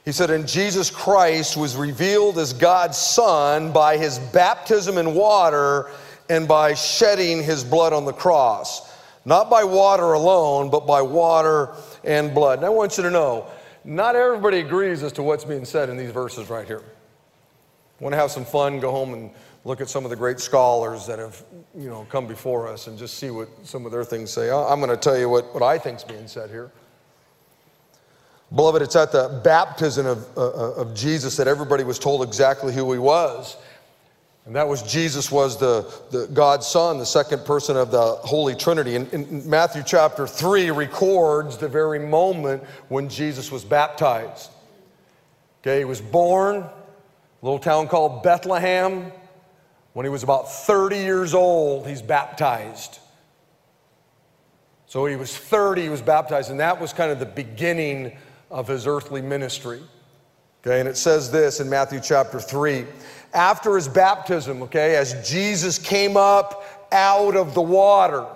[0.04, 5.90] He said, And Jesus Christ was revealed as God's Son by his baptism in water
[6.30, 8.94] and by shedding his blood on the cross.
[9.24, 12.60] Not by water alone, but by water and blood.
[12.60, 13.46] And I want you to know,
[13.84, 16.82] not everybody agrees as to what's being said in these verses right here.
[17.98, 19.30] Want to have some fun, go home and
[19.66, 21.42] look at some of the great scholars that have
[21.76, 24.48] you know, come before us and just see what some of their things say.
[24.48, 26.70] I'm going to tell you what, what I think is being said here.
[28.54, 32.72] Beloved, it's at the baptism of, uh, uh, of Jesus that everybody was told exactly
[32.72, 33.56] who he was.
[34.44, 38.54] And that was Jesus was the, the God's Son, the second person of the Holy
[38.54, 38.94] Trinity.
[38.94, 44.52] And, and Matthew chapter 3 records the very moment when Jesus was baptized.
[45.62, 46.64] Okay, he was born,
[47.42, 49.10] little town called Bethlehem.
[49.96, 52.98] When he was about 30 years old, he's baptized.
[54.84, 58.14] So he was 30, he was baptized, and that was kind of the beginning
[58.50, 59.80] of his earthly ministry.
[60.60, 62.84] Okay, and it says this in Matthew chapter 3.
[63.32, 68.26] After his baptism, okay, as Jesus came up out of the water,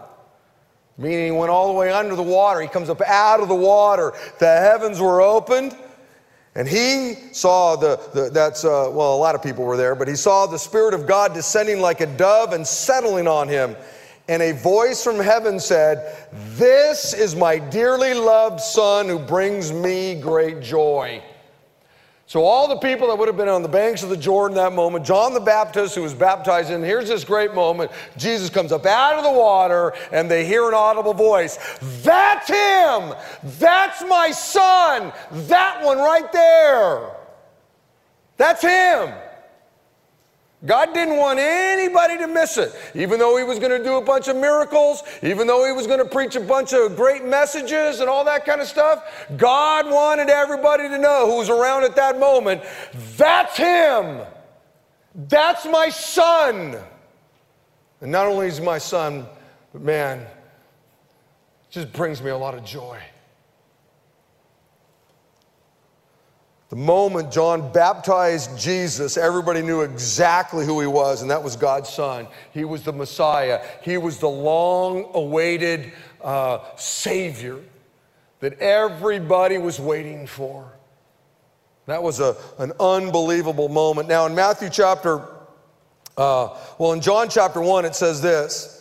[0.97, 3.55] meaning he went all the way under the water, he comes up out of the
[3.55, 5.77] water, the heavens were opened
[6.55, 10.09] and he saw the, the that's, uh, well, a lot of people were there, but
[10.09, 13.77] he saw the Spirit of God descending like a dove and settling on him.
[14.29, 20.21] And a voice from heaven said, This is my dearly loved Son who brings me
[20.21, 21.23] great joy.
[22.31, 24.73] So, all the people that would have been on the banks of the Jordan that
[24.73, 27.91] moment, John the Baptist, who was baptized in, here's this great moment.
[28.17, 31.59] Jesus comes up out of the water and they hear an audible voice
[32.05, 33.17] That's him!
[33.59, 35.13] That's my son!
[35.49, 37.17] That one right there!
[38.37, 39.13] That's him!
[40.67, 42.75] God didn't want anybody to miss it.
[42.95, 45.87] Even though he was going to do a bunch of miracles, even though he was
[45.87, 49.03] going to preach a bunch of great messages and all that kind of stuff,
[49.39, 52.63] God wanted everybody to know who was around at that moment
[53.17, 54.21] that's him.
[55.15, 56.77] That's my son.
[58.01, 59.27] And not only is my son,
[59.73, 60.29] but man, it
[61.71, 62.99] just brings me a lot of joy.
[66.71, 71.89] The moment John baptized Jesus, everybody knew exactly who he was, and that was God's
[71.89, 72.29] Son.
[72.53, 77.59] He was the Messiah, he was the long awaited uh, Savior
[78.39, 80.73] that everybody was waiting for.
[81.87, 84.09] That was a, an unbelievable moment.
[84.09, 85.23] Now, in Matthew chapter,
[86.17, 88.77] uh, well, in John chapter 1, it says this.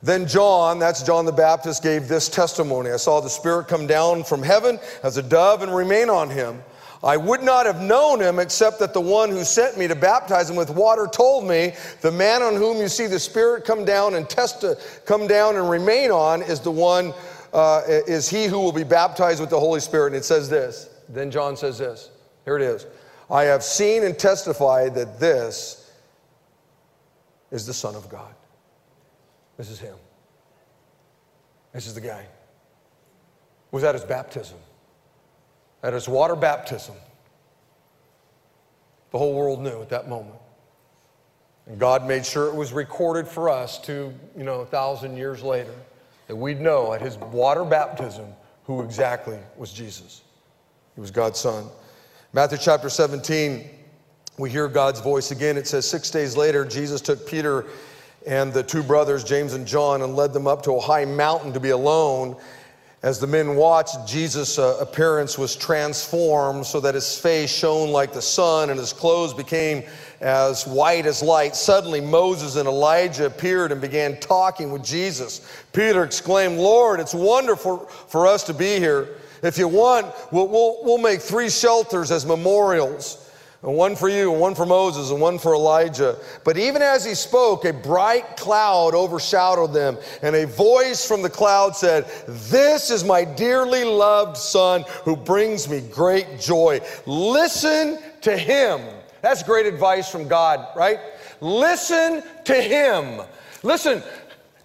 [0.00, 4.22] Then John, that's John the Baptist, gave this testimony I saw the Spirit come down
[4.22, 6.62] from heaven as a dove and remain on him.
[7.06, 10.50] I would not have known him except that the one who sent me to baptize
[10.50, 14.16] him with water told me, The man on whom you see the Spirit come down
[14.16, 14.64] and test,
[15.04, 17.14] come down and remain on is the one,
[17.52, 20.08] uh, is he who will be baptized with the Holy Spirit.
[20.08, 20.90] And it says this.
[21.08, 22.10] Then John says this.
[22.44, 22.84] Here it is.
[23.30, 25.88] I have seen and testified that this
[27.52, 28.34] is the Son of God.
[29.56, 29.94] This is him.
[31.72, 32.26] This is the guy.
[33.70, 34.58] was at his baptism,
[35.86, 36.96] at his water baptism.
[39.12, 40.34] The whole world knew at that moment.
[41.66, 45.44] And God made sure it was recorded for us to, you know, a thousand years
[45.44, 45.74] later,
[46.26, 48.26] that we'd know at his water baptism
[48.64, 50.22] who exactly was Jesus.
[50.96, 51.66] He was God's son.
[52.32, 53.70] Matthew chapter 17,
[54.38, 55.56] we hear God's voice again.
[55.56, 57.64] It says, Six days later, Jesus took Peter
[58.26, 61.52] and the two brothers, James and John, and led them up to a high mountain
[61.52, 62.36] to be alone.
[63.06, 68.12] As the men watched, Jesus' uh, appearance was transformed so that his face shone like
[68.12, 69.84] the sun and his clothes became
[70.20, 71.54] as white as light.
[71.54, 75.48] Suddenly, Moses and Elijah appeared and began talking with Jesus.
[75.72, 79.18] Peter exclaimed, Lord, it's wonderful for us to be here.
[79.40, 83.25] If you want, we'll, we'll, we'll make three shelters as memorials
[83.74, 86.16] one for you, and one for Moses, and one for Elijah.
[86.44, 91.30] But even as he spoke, a bright cloud overshadowed them, and a voice from the
[91.30, 96.80] cloud said, This is my dearly loved son who brings me great joy.
[97.06, 98.80] Listen to him.
[99.22, 101.00] That's great advice from God, right?
[101.40, 103.22] Listen to him.
[103.64, 104.02] Listen,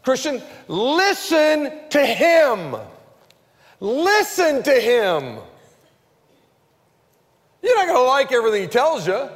[0.04, 2.76] Christian, listen to him.
[3.80, 5.40] Listen to him.
[7.62, 9.30] You're not going to like everything he tells you,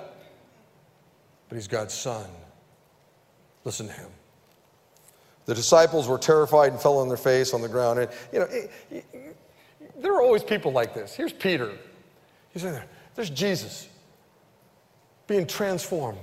[1.50, 2.28] but he's God's son.
[3.64, 4.10] Listen to him.
[5.46, 8.00] The disciples were terrified and fell on their face on the ground.
[8.00, 9.38] And, you know, it, it,
[9.98, 11.14] there are always people like this.
[11.14, 11.72] Here's Peter.
[12.52, 12.86] He's in there.
[13.16, 13.88] There's Jesus
[15.28, 16.20] being transformed.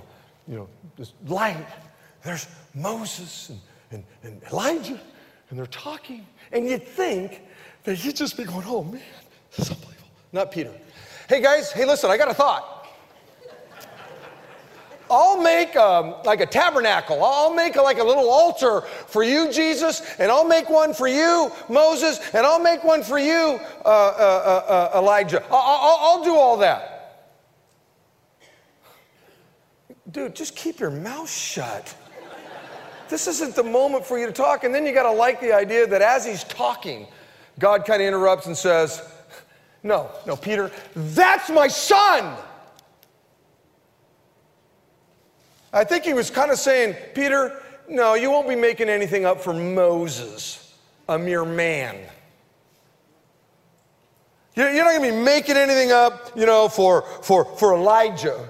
[0.47, 1.65] You know, this light.
[2.23, 3.59] There's Moses and,
[3.91, 4.99] and, and Elijah,
[5.49, 6.25] and they're talking.
[6.51, 7.41] And you'd think
[7.83, 9.01] that he'd just be going, oh man,
[9.51, 10.09] this is unbelievable.
[10.31, 10.71] Not Peter.
[11.29, 12.69] Hey guys, hey listen, I got a thought.
[15.09, 17.23] I'll make um, like a tabernacle.
[17.23, 21.07] I'll make a, like a little altar for you, Jesus, and I'll make one for
[21.07, 25.43] you, Moses, and I'll make one for you, uh, uh, uh, uh Elijah.
[25.51, 27.29] I'll, I'll, I'll do all that.
[30.09, 31.95] Dude, just keep your mouth shut.
[33.09, 34.63] This isn't the moment for you to talk.
[34.63, 37.07] And then you got to like the idea that as he's talking,
[37.59, 39.12] God kind of interrupts and says,
[39.83, 42.37] no, no, Peter, that's my son.
[45.73, 49.41] I think he was kind of saying, Peter, no, you won't be making anything up
[49.41, 50.73] for Moses,
[51.09, 51.97] a mere man.
[54.55, 58.47] You're not going to be making anything up, you know, for, for, for Elijah.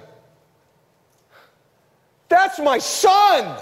[2.28, 3.58] That's my son.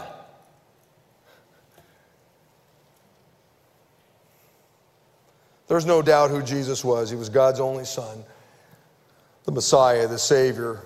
[5.73, 7.09] There's no doubt who Jesus was.
[7.09, 8.23] He was God's only Son,
[9.47, 10.85] the Messiah, the Savior.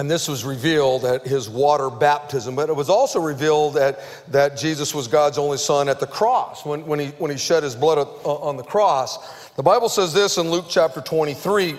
[0.00, 4.00] And this was revealed at his water baptism, but it was also revealed that,
[4.32, 7.62] that Jesus was God's only Son at the cross, when, when, he, when he shed
[7.62, 9.52] his blood on the cross.
[9.54, 11.76] The Bible says this in Luke chapter 23.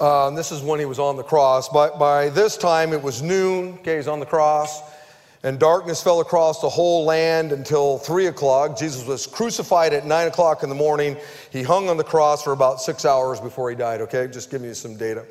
[0.00, 1.68] Uh, this is when he was on the cross.
[1.68, 3.74] By, by this time, it was noon.
[3.80, 4.80] Okay, he's on the cross
[5.42, 8.78] and darkness fell across the whole land until three o'clock.
[8.78, 11.16] Jesus was crucified at nine o'clock in the morning.
[11.50, 14.26] He hung on the cross for about six hours before he died, okay?
[14.26, 15.24] Just give you some data.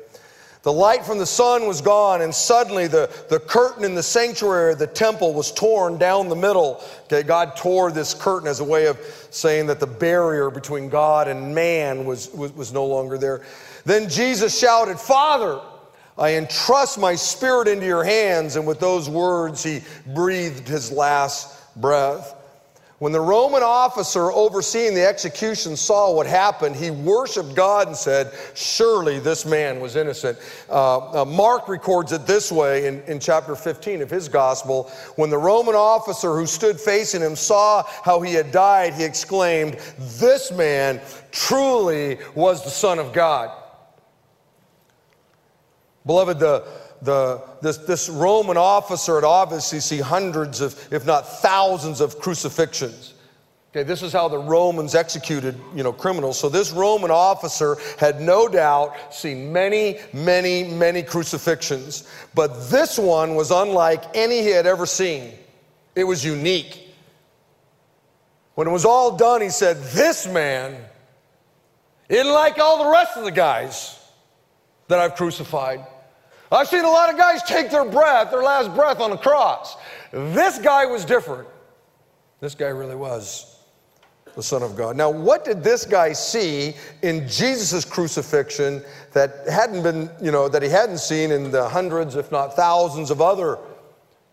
[0.62, 4.72] The light from the sun was gone, and suddenly the, the curtain in the sanctuary
[4.72, 6.82] of the temple was torn down the middle.
[7.04, 8.98] Okay, God tore this curtain as a way of
[9.30, 13.42] saying that the barrier between God and man was, was, was no longer there.
[13.84, 15.60] Then Jesus shouted, Father,
[16.18, 18.56] I entrust my spirit into your hands.
[18.56, 22.34] And with those words, he breathed his last breath.
[22.98, 28.32] When the Roman officer overseeing the execution saw what happened, he worshiped God and said,
[28.54, 30.36] Surely this man was innocent.
[30.68, 34.90] Uh, uh, Mark records it this way in, in chapter 15 of his gospel.
[35.14, 39.78] When the Roman officer who stood facing him saw how he had died, he exclaimed,
[40.18, 41.00] This man
[41.30, 43.56] truly was the Son of God.
[46.08, 46.64] Beloved, the,
[47.02, 53.12] the, this, this Roman officer had obviously seen hundreds of, if not thousands of crucifixions.
[53.70, 56.38] Okay, this is how the Romans executed, you know, criminals.
[56.38, 62.08] So this Roman officer had no doubt seen many, many, many crucifixions.
[62.34, 65.34] But this one was unlike any he had ever seen.
[65.94, 66.88] It was unique.
[68.54, 70.74] When it was all done, he said, This man
[72.08, 73.94] isn't like all the rest of the guys
[74.88, 75.86] that I've crucified.
[76.50, 79.76] I've seen a lot of guys take their breath, their last breath on a cross.
[80.12, 81.48] This guy was different.
[82.40, 83.58] This guy really was
[84.34, 84.96] the Son of God.
[84.96, 88.82] Now, what did this guy see in Jesus' crucifixion
[89.12, 93.10] that hadn't been, you know, that he hadn't seen in the hundreds, if not thousands,
[93.10, 93.58] of other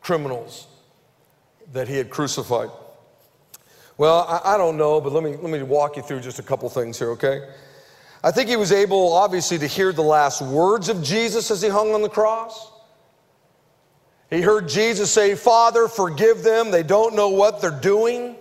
[0.02, 0.68] criminals
[1.74, 2.70] that he had crucified?
[3.98, 6.44] Well, I, I don't know, but let me, let me walk you through just a
[6.44, 7.50] couple things here, okay?
[8.26, 11.70] I think he was able, obviously, to hear the last words of Jesus as he
[11.70, 12.72] hung on the cross.
[14.32, 16.72] He heard Jesus say, Father, forgive them.
[16.72, 18.36] They don't know what they're doing.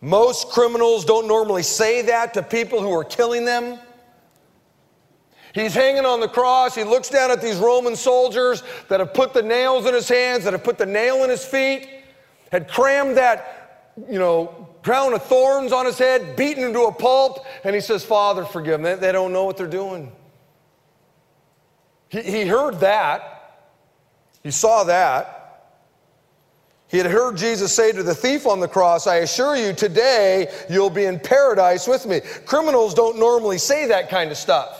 [0.00, 3.76] Most criminals don't normally say that to people who are killing them.
[5.52, 6.76] He's hanging on the cross.
[6.76, 10.44] He looks down at these Roman soldiers that have put the nails in his hands,
[10.44, 11.88] that have put the nail in his feet,
[12.52, 17.44] had crammed that, you know, crown of thorns on his head, beaten into a pulp,
[17.64, 19.00] and he says, Father, forgive them.
[19.00, 20.12] They, don't know what they're doing.
[22.08, 23.68] He, he heard that.
[24.42, 25.36] He saw that.
[26.88, 30.52] He had heard Jesus say to the thief on the cross, I assure you, today
[30.68, 32.20] you'll be in paradise with me.
[32.46, 34.79] Criminals don't normally say that kind of stuff.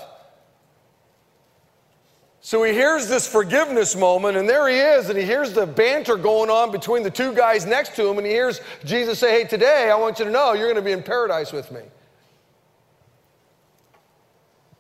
[2.43, 6.17] So he hears this forgiveness moment, and there he is, and he hears the banter
[6.17, 9.47] going on between the two guys next to him, and he hears Jesus say, Hey,
[9.47, 11.83] today I want you to know you're going to be in paradise with me.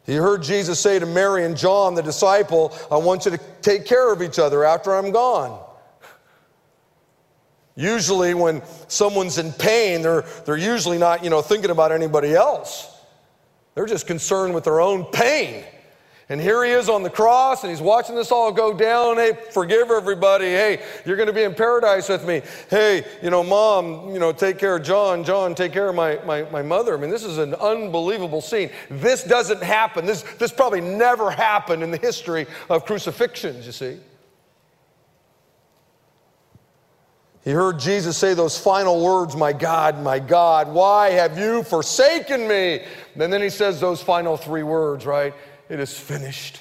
[0.06, 3.84] He heard Jesus say to Mary and John, the disciple, I want you to take
[3.84, 5.62] care of each other after I'm gone.
[7.76, 12.88] Usually, when someone's in pain, they're, they're usually not, you know, thinking about anybody else.
[13.74, 15.64] They're just concerned with their own pain.
[16.30, 19.16] And here he is on the cross and he's watching this all go down.
[19.16, 20.44] Hey, forgive everybody.
[20.44, 22.42] Hey, you're going to be in paradise with me.
[22.70, 25.24] Hey, you know, mom, you know, take care of John.
[25.24, 26.96] John, take care of my, my, my mother.
[26.96, 28.70] I mean, this is an unbelievable scene.
[28.88, 30.06] This doesn't happen.
[30.06, 33.98] This, this probably never happened in the history of crucifixions, you see.
[37.42, 42.46] He heard Jesus say those final words, My God, my God, why have you forsaken
[42.46, 42.84] me?
[43.18, 45.34] And then he says those final three words, right?
[45.70, 46.60] It is finished.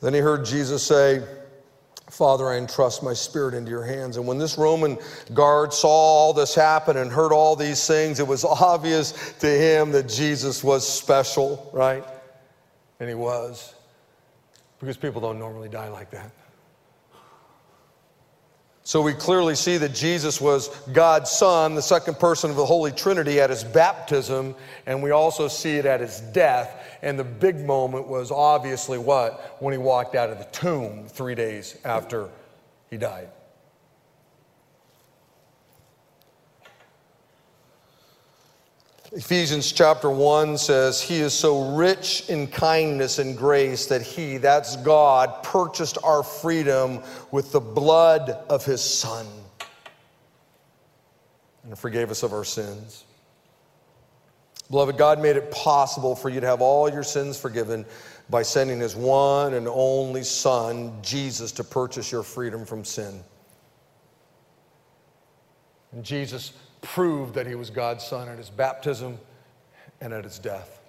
[0.00, 1.22] Then he heard Jesus say,
[2.08, 4.16] Father, I entrust my spirit into your hands.
[4.16, 4.98] And when this Roman
[5.34, 9.90] guard saw all this happen and heard all these things, it was obvious to him
[9.92, 12.04] that Jesus was special, right?
[13.00, 13.74] And he was.
[14.78, 16.30] Because people don't normally die like that.
[18.90, 22.90] So we clearly see that Jesus was God's Son, the second person of the Holy
[22.90, 26.98] Trinity at his baptism, and we also see it at his death.
[27.00, 29.62] And the big moment was obviously what?
[29.62, 32.30] When he walked out of the tomb three days after
[32.90, 33.28] he died.
[39.12, 44.76] Ephesians chapter 1 says, He is so rich in kindness and grace that He, that's
[44.76, 47.02] God, purchased our freedom
[47.32, 49.26] with the blood of His Son
[51.64, 53.04] and forgave us of our sins.
[54.70, 57.84] Beloved, God made it possible for you to have all your sins forgiven
[58.28, 63.24] by sending His one and only Son, Jesus, to purchase your freedom from sin.
[65.90, 66.52] And Jesus
[66.82, 69.18] proved that he was God's son at his baptism
[70.00, 70.80] and at his death.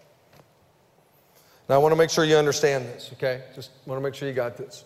[1.69, 3.43] Now, I want to make sure you understand this, okay?
[3.55, 4.83] Just want to make sure you got this.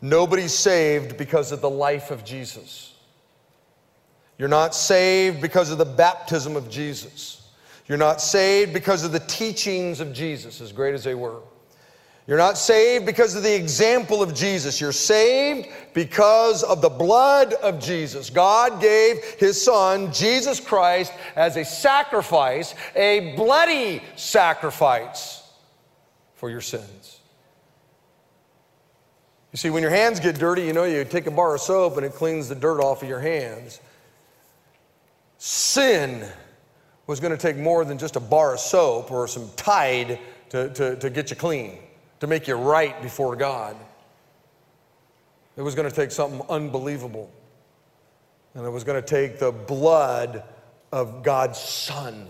[0.00, 2.94] Nobody's saved because of the life of Jesus.
[4.38, 7.48] You're not saved because of the baptism of Jesus.
[7.88, 11.40] You're not saved because of the teachings of Jesus, as great as they were.
[12.26, 14.80] You're not saved because of the example of Jesus.
[14.80, 18.30] You're saved because of the blood of Jesus.
[18.30, 25.42] God gave his son, Jesus Christ, as a sacrifice, a bloody sacrifice
[26.34, 27.20] for your sins.
[29.52, 31.96] You see, when your hands get dirty, you know, you take a bar of soap
[31.96, 33.80] and it cleans the dirt off of your hands.
[35.38, 36.24] Sin
[37.08, 40.72] was going to take more than just a bar of soap or some Tide to,
[40.74, 41.78] to, to get you clean
[42.20, 43.76] to make you right before God.
[45.56, 47.30] It was going to take something unbelievable.
[48.54, 50.42] And it was going to take the blood
[50.92, 52.28] of God's Son,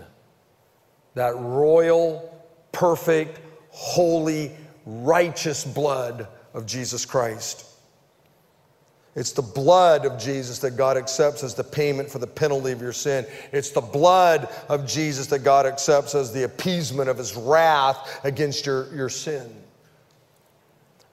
[1.15, 3.39] that royal, perfect,
[3.69, 4.51] holy,
[4.85, 7.65] righteous blood of Jesus Christ.
[9.15, 12.81] It's the blood of Jesus that God accepts as the payment for the penalty of
[12.81, 13.25] your sin.
[13.51, 18.65] It's the blood of Jesus that God accepts as the appeasement of his wrath against
[18.65, 19.53] your, your sin.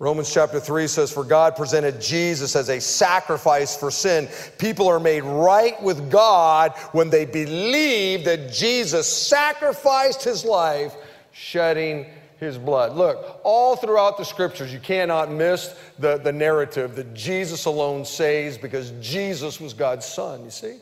[0.01, 4.29] Romans chapter 3 says, For God presented Jesus as a sacrifice for sin.
[4.57, 10.95] People are made right with God when they believe that Jesus sacrificed his life,
[11.33, 12.07] shedding
[12.39, 12.95] his blood.
[12.95, 18.57] Look, all throughout the scriptures, you cannot miss the, the narrative that Jesus alone saves
[18.57, 20.77] because Jesus was God's son, you see?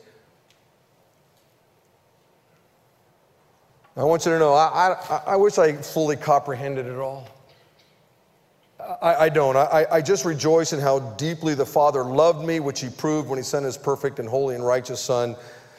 [3.96, 7.26] I want you to know, I, I, I wish I fully comprehended it all.
[9.03, 9.57] I, I don't.
[9.57, 13.39] I, I just rejoice in how deeply the Father loved me, which He proved when
[13.39, 15.37] He sent His perfect and holy and righteous Son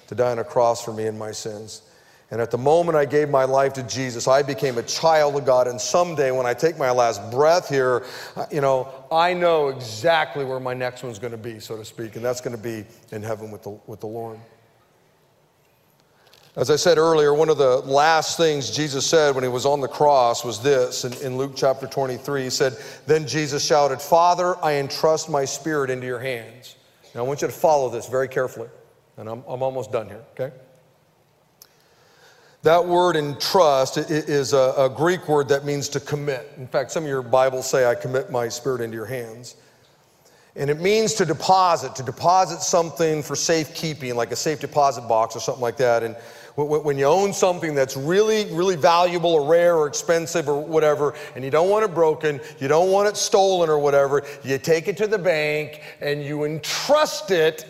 [0.08, 1.84] to die on a cross for me and my sins.
[2.30, 5.46] And at the moment I gave my life to Jesus, I became a child of
[5.46, 5.68] God.
[5.68, 8.04] And someday when I take my last breath here,
[8.36, 11.86] uh, you know, I know exactly where my next one's going to be, so to
[11.86, 12.18] speak.
[12.18, 14.40] And that's going to be in heaven with the, with the Lord.
[16.58, 19.80] As I said earlier, one of the last things Jesus said when he was on
[19.80, 22.46] the cross was this in, in, Luke chapter 23.
[22.46, 26.76] He said, Then Jesus shouted, Father, I entrust my spirit into your hands.
[27.14, 28.70] Now I want you to follow this very carefully,
[29.18, 30.52] and I'm, I'm almost done here, okay?
[32.64, 36.54] That word entrust is a, a Greek word that means to commit.
[36.58, 39.58] In fact, some of your Bibles say, I commit my spirit into your hands.
[40.56, 45.36] And it means to deposit, to deposit something for safekeeping, like a safe deposit box
[45.36, 46.02] or something like that.
[46.02, 46.16] And
[46.66, 51.44] when you own something that's really, really valuable or rare or expensive or whatever, and
[51.44, 54.98] you don't want it broken, you don't want it stolen or whatever, you take it
[54.98, 57.66] to the bank and you entrust it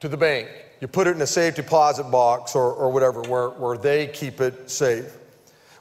[0.00, 0.48] to the bank.
[0.80, 4.40] You put it in a safe deposit box or, or whatever, where, where they keep
[4.40, 5.16] it safe.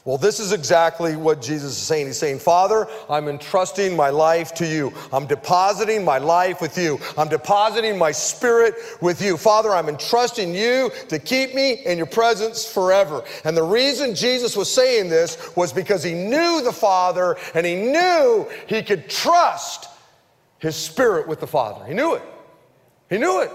[0.04, 2.08] Well, this is exactly what Jesus is saying.
[2.08, 4.91] He's saying, Father, I'm entrusting my life to you.
[5.14, 6.99] I'm depositing my life with you.
[7.20, 9.38] I'm depositing my spirit with you.
[9.38, 13.24] Father, I'm entrusting you to keep me in your presence forever.
[13.45, 17.76] And the reason Jesus was saying this was because he knew the Father and he
[17.76, 19.88] knew he could trust
[20.58, 21.86] his spirit with the Father.
[21.86, 22.24] He knew it.
[23.08, 23.52] He knew it.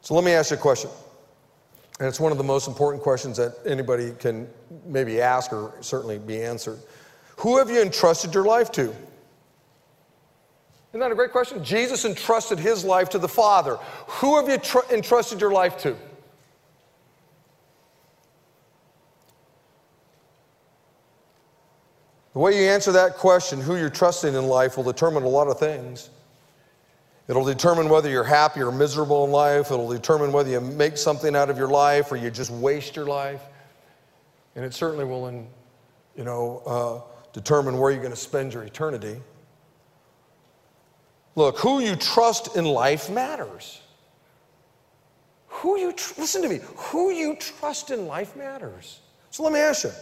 [0.00, 0.90] So let me ask you a question.
[2.00, 4.48] And it's one of the most important questions that anybody can
[4.86, 6.78] maybe ask or certainly be answered.
[7.36, 8.84] Who have you entrusted your life to?
[10.88, 11.62] Isn't that a great question?
[11.62, 13.76] Jesus entrusted his life to the Father.
[14.06, 15.94] Who have you tr- entrusted your life to?
[22.32, 25.48] The way you answer that question, who you're trusting in life, will determine a lot
[25.48, 26.08] of things.
[27.30, 29.70] It'll determine whether you're happy or miserable in life.
[29.70, 33.04] It'll determine whether you make something out of your life or you just waste your
[33.04, 33.40] life.
[34.56, 35.30] And it certainly will,
[36.16, 39.22] you know, uh, determine where you're going to spend your eternity.
[41.36, 43.80] Look, who you trust in life matters.
[45.46, 46.58] Who you tr- listen to me.
[46.74, 48.98] Who you trust in life matters.
[49.30, 49.92] So let me ask you.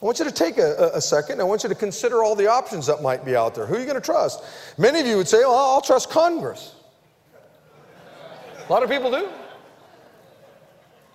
[0.00, 1.40] I want you to take a, a, second.
[1.40, 3.66] I want you to consider all the options that might be out there.
[3.66, 4.44] Who are you going to trust?
[4.78, 6.76] Many of you would say, well, I'll trust Congress.
[8.68, 9.28] A lot of people do.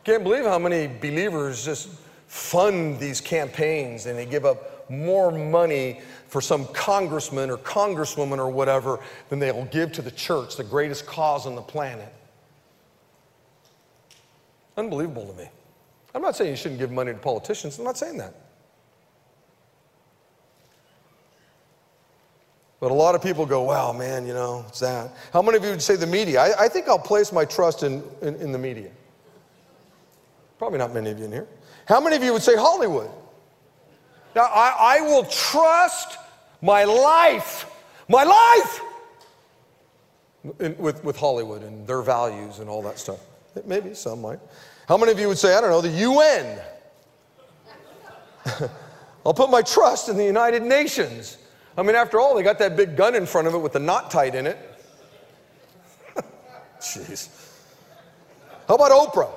[0.04, 1.88] Can't believe how many believers just
[2.28, 8.50] fund these campaigns and they give up more money for some congressman or congresswoman or
[8.50, 12.12] whatever than they'll give to the church, the greatest cause on the planet.
[14.76, 15.48] Unbelievable to me.
[16.14, 18.43] I'm not saying you shouldn't give money to politicians, I'm not saying that.
[22.84, 25.10] But a lot of people go, wow, man, you know, it's that.
[25.32, 26.42] How many of you would say the media?
[26.42, 28.92] I, I think I'll place my trust in, in, in, the media.
[30.58, 31.48] Probably not many of you in here.
[31.88, 33.10] How many of you would say Hollywood?
[34.36, 36.18] Now, I, I will trust
[36.62, 37.72] my life,
[38.10, 38.82] my life,
[40.60, 43.22] in, with, with Hollywood and their values and all that stuff.
[43.66, 44.40] Maybe some might.
[44.90, 46.60] How many of you would say, I don't know, the UN?
[49.26, 51.38] I'll put my trust in the United Nations.
[51.78, 53.80] I mean, after all, they got that big gun in front of it with the
[53.80, 54.58] knot tied in it.
[56.80, 57.30] Jeez.
[58.68, 59.30] How about Oprah?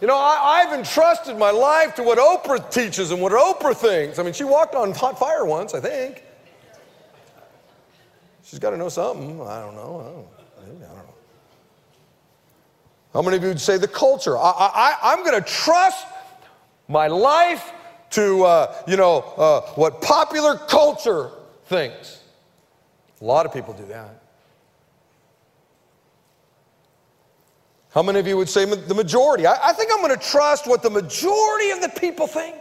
[0.00, 4.18] You know, I, have entrusted my life to what Oprah teaches and what Oprah thinks.
[4.18, 6.24] I mean, she walked on hot fire once, I think.
[8.42, 9.40] She's got to know something.
[9.42, 10.00] I don't know.
[10.00, 10.26] I don't,
[10.64, 11.14] I don't know.
[13.12, 14.36] How many of you would say the culture?
[14.36, 16.06] I, I, I'm going to trust
[16.88, 17.72] my life
[18.10, 21.30] to, uh, you know, uh, what popular culture
[21.72, 22.20] things.
[23.20, 24.22] A lot of people do that.
[27.90, 29.46] How many of you would say the majority?
[29.46, 32.56] I, I think I'm going to trust what the majority of the people think.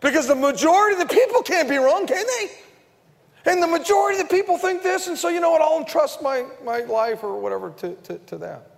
[0.00, 3.50] Because the majority of the people can't be wrong, can they?
[3.50, 5.62] And the majority of the people think this, and so you know what?
[5.62, 8.70] I'll entrust my, my life or whatever to, to, to that.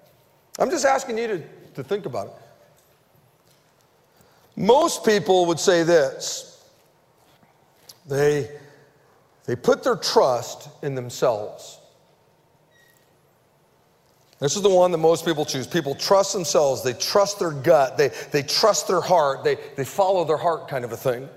[0.59, 1.43] I'm just asking you to,
[1.75, 2.33] to think about it.
[4.57, 6.48] Most people would say this
[8.09, 8.51] they,
[9.45, 11.79] they put their trust in themselves.
[14.41, 15.67] This is the one that most people choose.
[15.67, 20.25] People trust themselves, they trust their gut, they, they trust their heart, they, they follow
[20.25, 21.29] their heart, kind of a thing.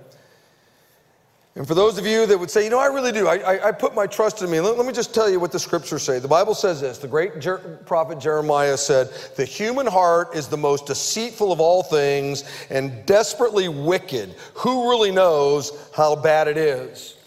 [1.56, 3.68] And for those of you that would say, you know, I really do, I, I,
[3.68, 6.02] I put my trust in me, let, let, me just tell you what the scriptures
[6.02, 6.18] say.
[6.18, 10.58] The Bible says this the great Jer- prophet Jeremiah said, The human heart is the
[10.58, 14.34] most deceitful of all things and desperately wicked.
[14.56, 17.18] Who really knows how bad it is?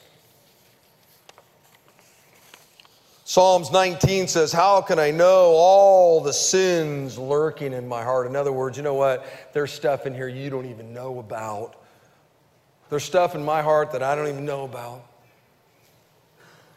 [3.27, 8.27] Psalms 19 says, How can I know all the sins lurking in my heart?
[8.27, 9.27] In other words, you know what?
[9.53, 11.77] There's stuff in here you don't even know about.
[12.95, 15.05] There's stuff in my heart that I don't even know about.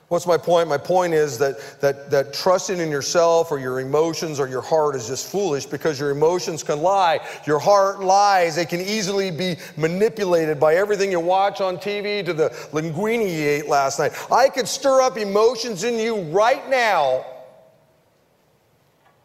[0.07, 0.67] What's my point?
[0.67, 4.95] My point is that, that, that trusting in yourself or your emotions or your heart
[4.95, 7.19] is just foolish because your emotions can lie.
[7.45, 8.55] Your heart lies.
[8.55, 13.47] They can easily be manipulated by everything you watch on TV to the linguine you
[13.47, 14.13] ate last night.
[14.31, 17.27] I could stir up emotions in you right now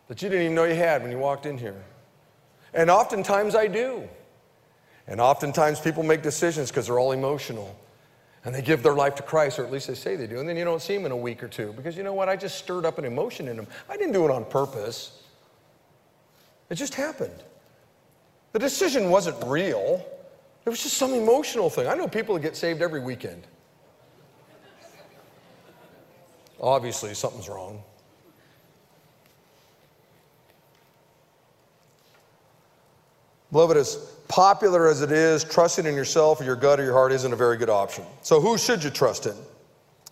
[0.09, 1.83] that you didn't even know you had when you walked in here.
[2.75, 4.07] And oftentimes I do.
[5.13, 7.79] And oftentimes people make decisions because they're all emotional.
[8.47, 10.41] And they give their life to Christ, or at least they say they do.
[10.41, 12.31] And then you don't see them in a week or two because you know what?
[12.31, 13.67] I just stirred up an emotion in them.
[13.91, 15.23] I didn't do it on purpose,
[16.71, 17.43] it just happened.
[18.53, 20.03] The decision wasn't real,
[20.65, 21.89] it was just some emotional thing.
[21.89, 23.47] I know people that get saved every weekend.
[26.59, 27.83] Obviously, something's wrong.
[33.53, 37.13] Beloved, as popular as it is, trusting in yourself or your gut or your heart
[37.13, 38.03] isn't a very good option.
[38.23, 39.35] So, who should you trust in?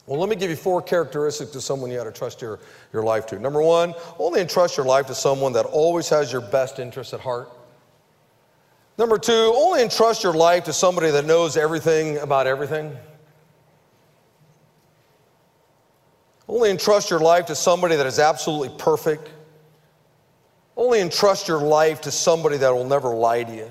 [0.06, 2.60] Well, let me give you four characteristics of someone you ought to trust your,
[2.92, 3.38] your life to.
[3.38, 7.20] Number one, only entrust your life to someone that always has your best interests at
[7.20, 7.48] heart.
[8.98, 12.94] Number two, only entrust your life to somebody that knows everything about everything.
[16.46, 19.30] Only entrust your life to somebody that is absolutely perfect.
[20.76, 23.70] Only entrust your life to somebody that will never lie to you.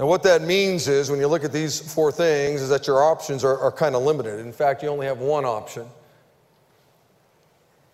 [0.00, 3.02] Now, what that means is when you look at these four things, is that your
[3.02, 4.40] options are, are kind of limited.
[4.40, 5.86] In fact, you only have one option,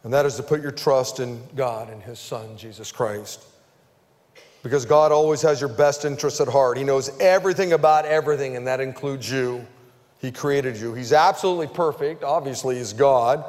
[0.04, 3.42] and that is to put your trust in God and His Son, Jesus Christ.
[4.62, 6.78] Because God always has your best interests at heart.
[6.78, 9.66] He knows everything about everything, and that includes you.
[10.20, 10.94] He created you.
[10.94, 12.22] He's absolutely perfect.
[12.22, 13.44] Obviously, He's God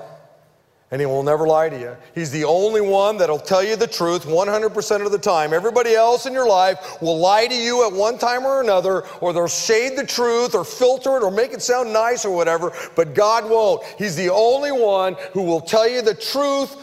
[0.89, 1.97] and he will never lie to you.
[2.15, 5.53] He's the only one that'll tell you the truth 100% of the time.
[5.53, 9.33] Everybody else in your life will lie to you at one time or another, or
[9.33, 13.13] they'll shade the truth or filter it or make it sound nice or whatever, but
[13.13, 13.83] God won't.
[13.97, 16.75] He's the only one who will tell you the truth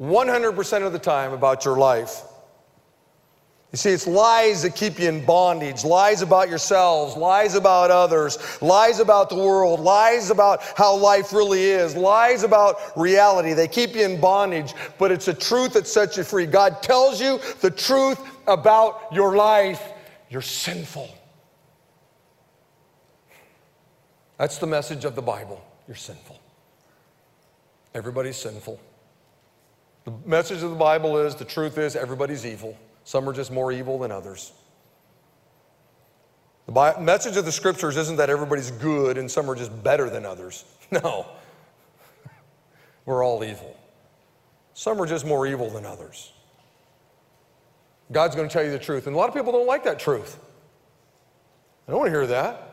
[0.00, 2.22] 100% of the time about your life.
[3.72, 8.36] You see, it's lies that keep you in bondage, lies about yourselves, lies about others,
[8.60, 13.54] lies about the world, lies about how life really is, lies about reality.
[13.54, 16.44] They keep you in bondage, but it's a truth that sets you free.
[16.44, 19.82] God tells you the truth about your life.
[20.28, 21.08] You're sinful.
[24.36, 25.64] That's the message of the Bible.
[25.86, 26.38] You're sinful.
[27.94, 28.78] Everybody's sinful.
[30.04, 32.76] The message of the Bible is the truth is everybody's evil.
[33.04, 34.52] Some are just more evil than others.
[36.66, 40.26] The message of the scriptures isn't that everybody's good and some are just better than
[40.26, 40.64] others.
[40.92, 41.26] No.
[43.06, 43.74] We're all evil.
[44.74, 46.32] Some are just more evil than others.
[48.12, 49.06] God's going to tell you the truth.
[49.06, 50.38] And a lot of people don't like that truth.
[51.88, 52.71] I don't want to hear that.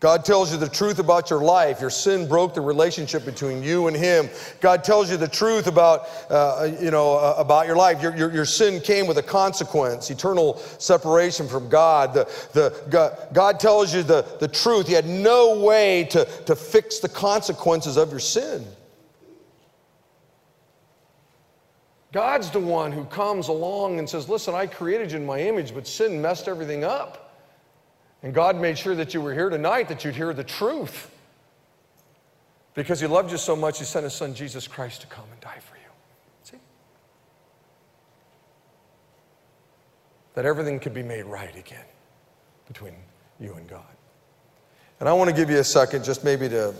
[0.00, 1.78] God tells you the truth about your life.
[1.82, 4.30] Your sin broke the relationship between you and Him.
[4.60, 8.02] God tells you the truth about, uh, you know, uh, about your life.
[8.02, 12.14] Your, your, your, sin came with a consequence, eternal separation from God.
[12.14, 12.24] The,
[12.54, 14.86] the, God, God tells you the, the truth.
[14.86, 18.64] He had no way to, to fix the consequences of your sin.
[22.10, 25.74] God's the one who comes along and says, Listen, I created you in my image,
[25.74, 27.29] but sin messed everything up.
[28.22, 31.10] And God made sure that you were here tonight, that you'd hear the truth.
[32.74, 35.40] Because He loved you so much, He sent His Son Jesus Christ to come and
[35.40, 35.82] die for you.
[36.42, 36.56] See?
[40.34, 41.84] That everything could be made right again
[42.68, 42.94] between
[43.38, 43.82] you and God.
[45.00, 46.74] And I want to give you a second, just maybe to,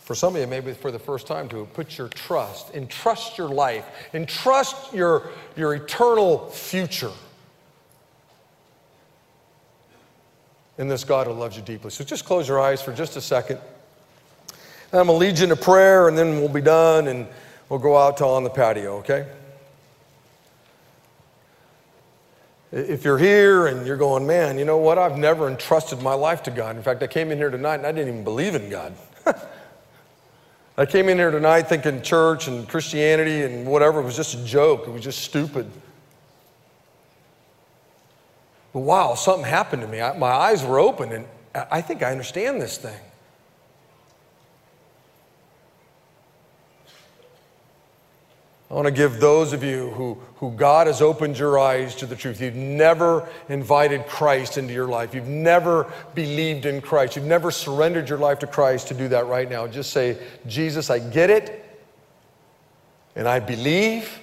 [0.00, 3.50] for some of you, maybe for the first time, to put your trust, entrust your
[3.50, 3.84] life,
[4.14, 7.12] entrust your, your eternal future
[10.78, 11.90] in this God who loves you deeply.
[11.90, 13.58] So just close your eyes for just a second.
[14.92, 17.26] And I'm going to lead you prayer, and then we'll be done, and
[17.68, 19.26] we'll go out to on the patio, okay?
[22.74, 24.98] If you're here and you're going, man, you know what?
[24.98, 26.74] I've never entrusted my life to God.
[26.74, 28.92] In fact, I came in here tonight and I didn't even believe in God.
[30.76, 34.88] I came in here tonight thinking church and Christianity and whatever was just a joke.
[34.88, 35.70] It was just stupid.
[38.74, 40.00] Wow, something happened to me.
[40.00, 42.98] I, my eyes were open and I think I understand this thing.
[48.70, 52.06] I want to give those of you who, who God has opened your eyes to
[52.06, 52.40] the truth.
[52.40, 55.14] You've never invited Christ into your life.
[55.14, 57.14] You've never believed in Christ.
[57.14, 59.68] You've never surrendered your life to Christ to do that right now.
[59.68, 60.18] Just say,
[60.48, 61.64] Jesus, I get it,
[63.14, 64.18] and I believe,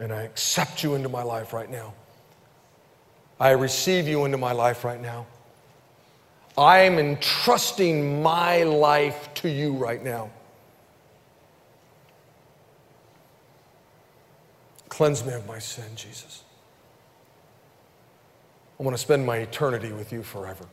[0.00, 1.94] and I accept you into my life right now.
[3.42, 5.26] I receive you into my life right now.
[6.56, 10.30] I am entrusting my life to you right now.
[14.88, 16.44] Cleanse me of my sin, Jesus.
[18.78, 20.66] I want to spend my eternity with you forever.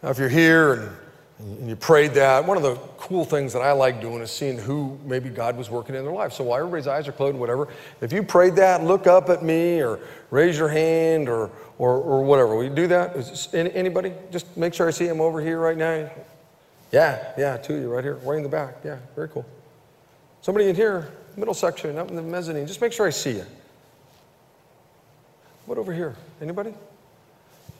[0.00, 0.96] Now, if you're here and,
[1.38, 4.56] and you prayed that, one of the cool things that I like doing is seeing
[4.56, 6.32] who maybe God was working in their life.
[6.32, 7.68] So while everybody's eyes are closed, and whatever,
[8.00, 9.98] if you prayed that, look up at me or
[10.30, 12.54] raise your hand or, or, or whatever.
[12.54, 13.16] Will you do that?
[13.16, 14.12] Is anybody?
[14.30, 16.08] Just make sure I see him over here right now.
[16.92, 18.76] Yeah, yeah, two of you right here, way in the back.
[18.84, 19.44] Yeah, very cool.
[20.42, 22.66] Somebody in here, middle section, up in the mezzanine.
[22.68, 23.46] Just make sure I see you.
[25.66, 26.14] What over here?
[26.40, 26.74] Anybody?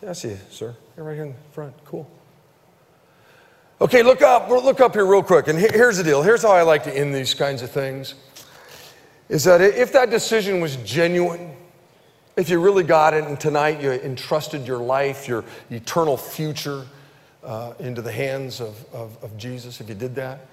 [0.02, 0.74] Yeah, I see you, sir.
[0.96, 1.74] You're right here in the front.
[1.84, 2.10] Cool.
[3.84, 4.48] Okay, look up.
[4.48, 5.46] Look up here real quick.
[5.46, 6.22] And here's the deal.
[6.22, 8.14] Here's how I like to end these kinds of things.
[9.28, 11.54] Is that if that decision was genuine,
[12.34, 16.86] if you really got it, and tonight you entrusted your life, your eternal future,
[17.42, 20.46] uh, into the hands of, of, of Jesus, if you did that,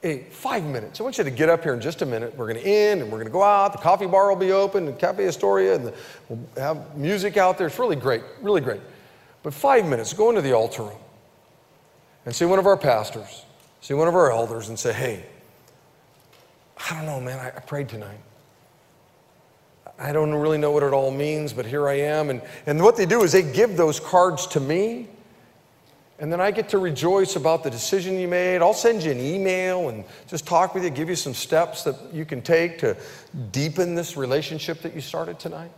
[0.00, 0.98] hey, five minutes.
[0.98, 2.34] I want you to get up here in just a minute.
[2.38, 3.72] We're going to end and we're going to go out.
[3.72, 5.94] The coffee bar will be open, and Cafe Astoria, and the,
[6.30, 7.66] we'll have music out there.
[7.66, 8.80] It's really great, really great.
[9.42, 11.01] But five minutes, go into the altar room
[12.24, 13.44] and see one of our pastors,
[13.80, 15.26] see one of our elders, and say, hey,
[16.90, 18.20] I don't know, man, I, I prayed tonight.
[19.98, 22.30] I don't really know what it all means, but here I am.
[22.30, 25.08] And, and what they do is they give those cards to me
[26.22, 28.62] and then I get to rejoice about the decision you made.
[28.62, 31.96] I'll send you an email and just talk with you, give you some steps that
[32.12, 32.96] you can take to
[33.50, 35.72] deepen this relationship that you started tonight.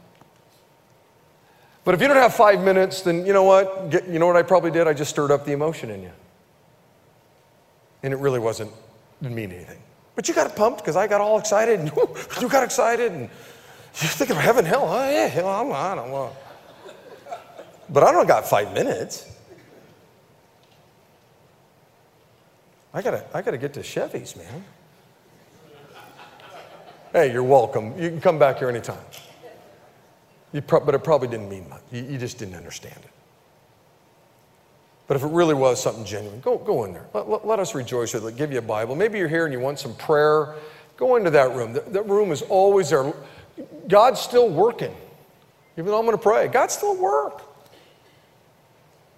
[1.82, 3.88] But if you don't have five minutes, then you know what?
[3.88, 4.86] Get, you know what I probably did?
[4.86, 6.12] I just stirred up the emotion in you.
[8.04, 8.70] And it really wasn't,
[9.22, 9.80] didn't mean anything.
[10.14, 11.90] But you got pumped because I got all excited and
[12.40, 16.10] you got excited and you think of heaven, hell, oh, yeah, hell, I'm, I don't
[16.10, 16.36] know.
[17.88, 19.30] But I don't got five minutes.
[22.92, 24.64] I gotta, I gotta get to Chevy's, man.
[27.10, 27.98] Hey, you're welcome.
[27.98, 28.98] You can come back here anytime.
[30.52, 31.80] You pro- but it probably didn't mean much.
[31.90, 33.10] You, you, just didn't understand it.
[35.06, 37.06] But if it really was something genuine, go, go in there.
[37.12, 38.36] Let, let, let us rejoice with it.
[38.36, 38.96] Give you a Bible.
[38.96, 40.54] Maybe you're here and you want some prayer.
[40.96, 41.74] Go into that room.
[41.74, 43.12] That, that room is always there.
[43.86, 44.94] God's still working.
[45.76, 47.42] Even though I'm going to pray, God's still work.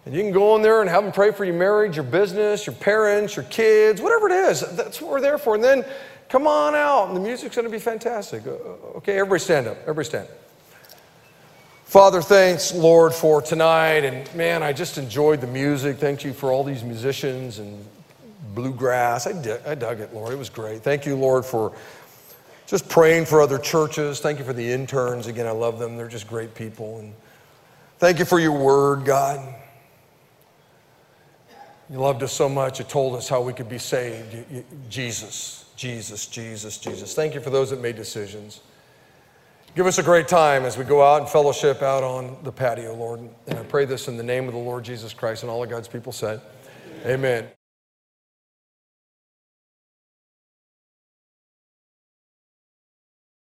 [0.07, 2.67] And you can go in there and have them pray for your marriage, your business,
[2.67, 4.61] your parents, your kids, whatever it is.
[4.77, 5.57] That's what we're there for.
[5.57, 5.85] And then
[6.29, 8.47] come on out, and the music's going to be fantastic.
[8.47, 9.77] Okay, everybody stand up.
[9.83, 10.29] Everybody stand.
[11.87, 14.05] Father, thanks, Lord, for tonight.
[14.05, 15.99] And man, I just enjoyed the music.
[15.99, 17.87] Thank you for all these musicians and
[18.57, 19.29] bluegrass.
[19.29, 20.33] I, I dug it, Lord.
[20.33, 20.83] It was great.
[20.83, 21.73] Thank you, Lord, for
[22.67, 24.19] just praying for other churches.
[24.19, 25.29] Thank you for the interns.
[25.29, 25.97] Again, I love them.
[25.97, 26.99] They're just great people.
[26.99, 27.15] And
[27.99, 29.55] thank you for your word, God.
[31.89, 34.35] You loved us so much, you told us how we could be saved.
[34.35, 37.15] You, you, Jesus, Jesus, Jesus, Jesus.
[37.15, 38.61] Thank you for those that made decisions.
[39.77, 42.95] Give us a great time as we go out and fellowship out on the patio,
[42.95, 43.21] Lord.
[43.47, 45.69] And I pray this in the name of the Lord Jesus Christ and all of
[45.69, 46.41] God's people said,
[47.05, 47.47] Amen.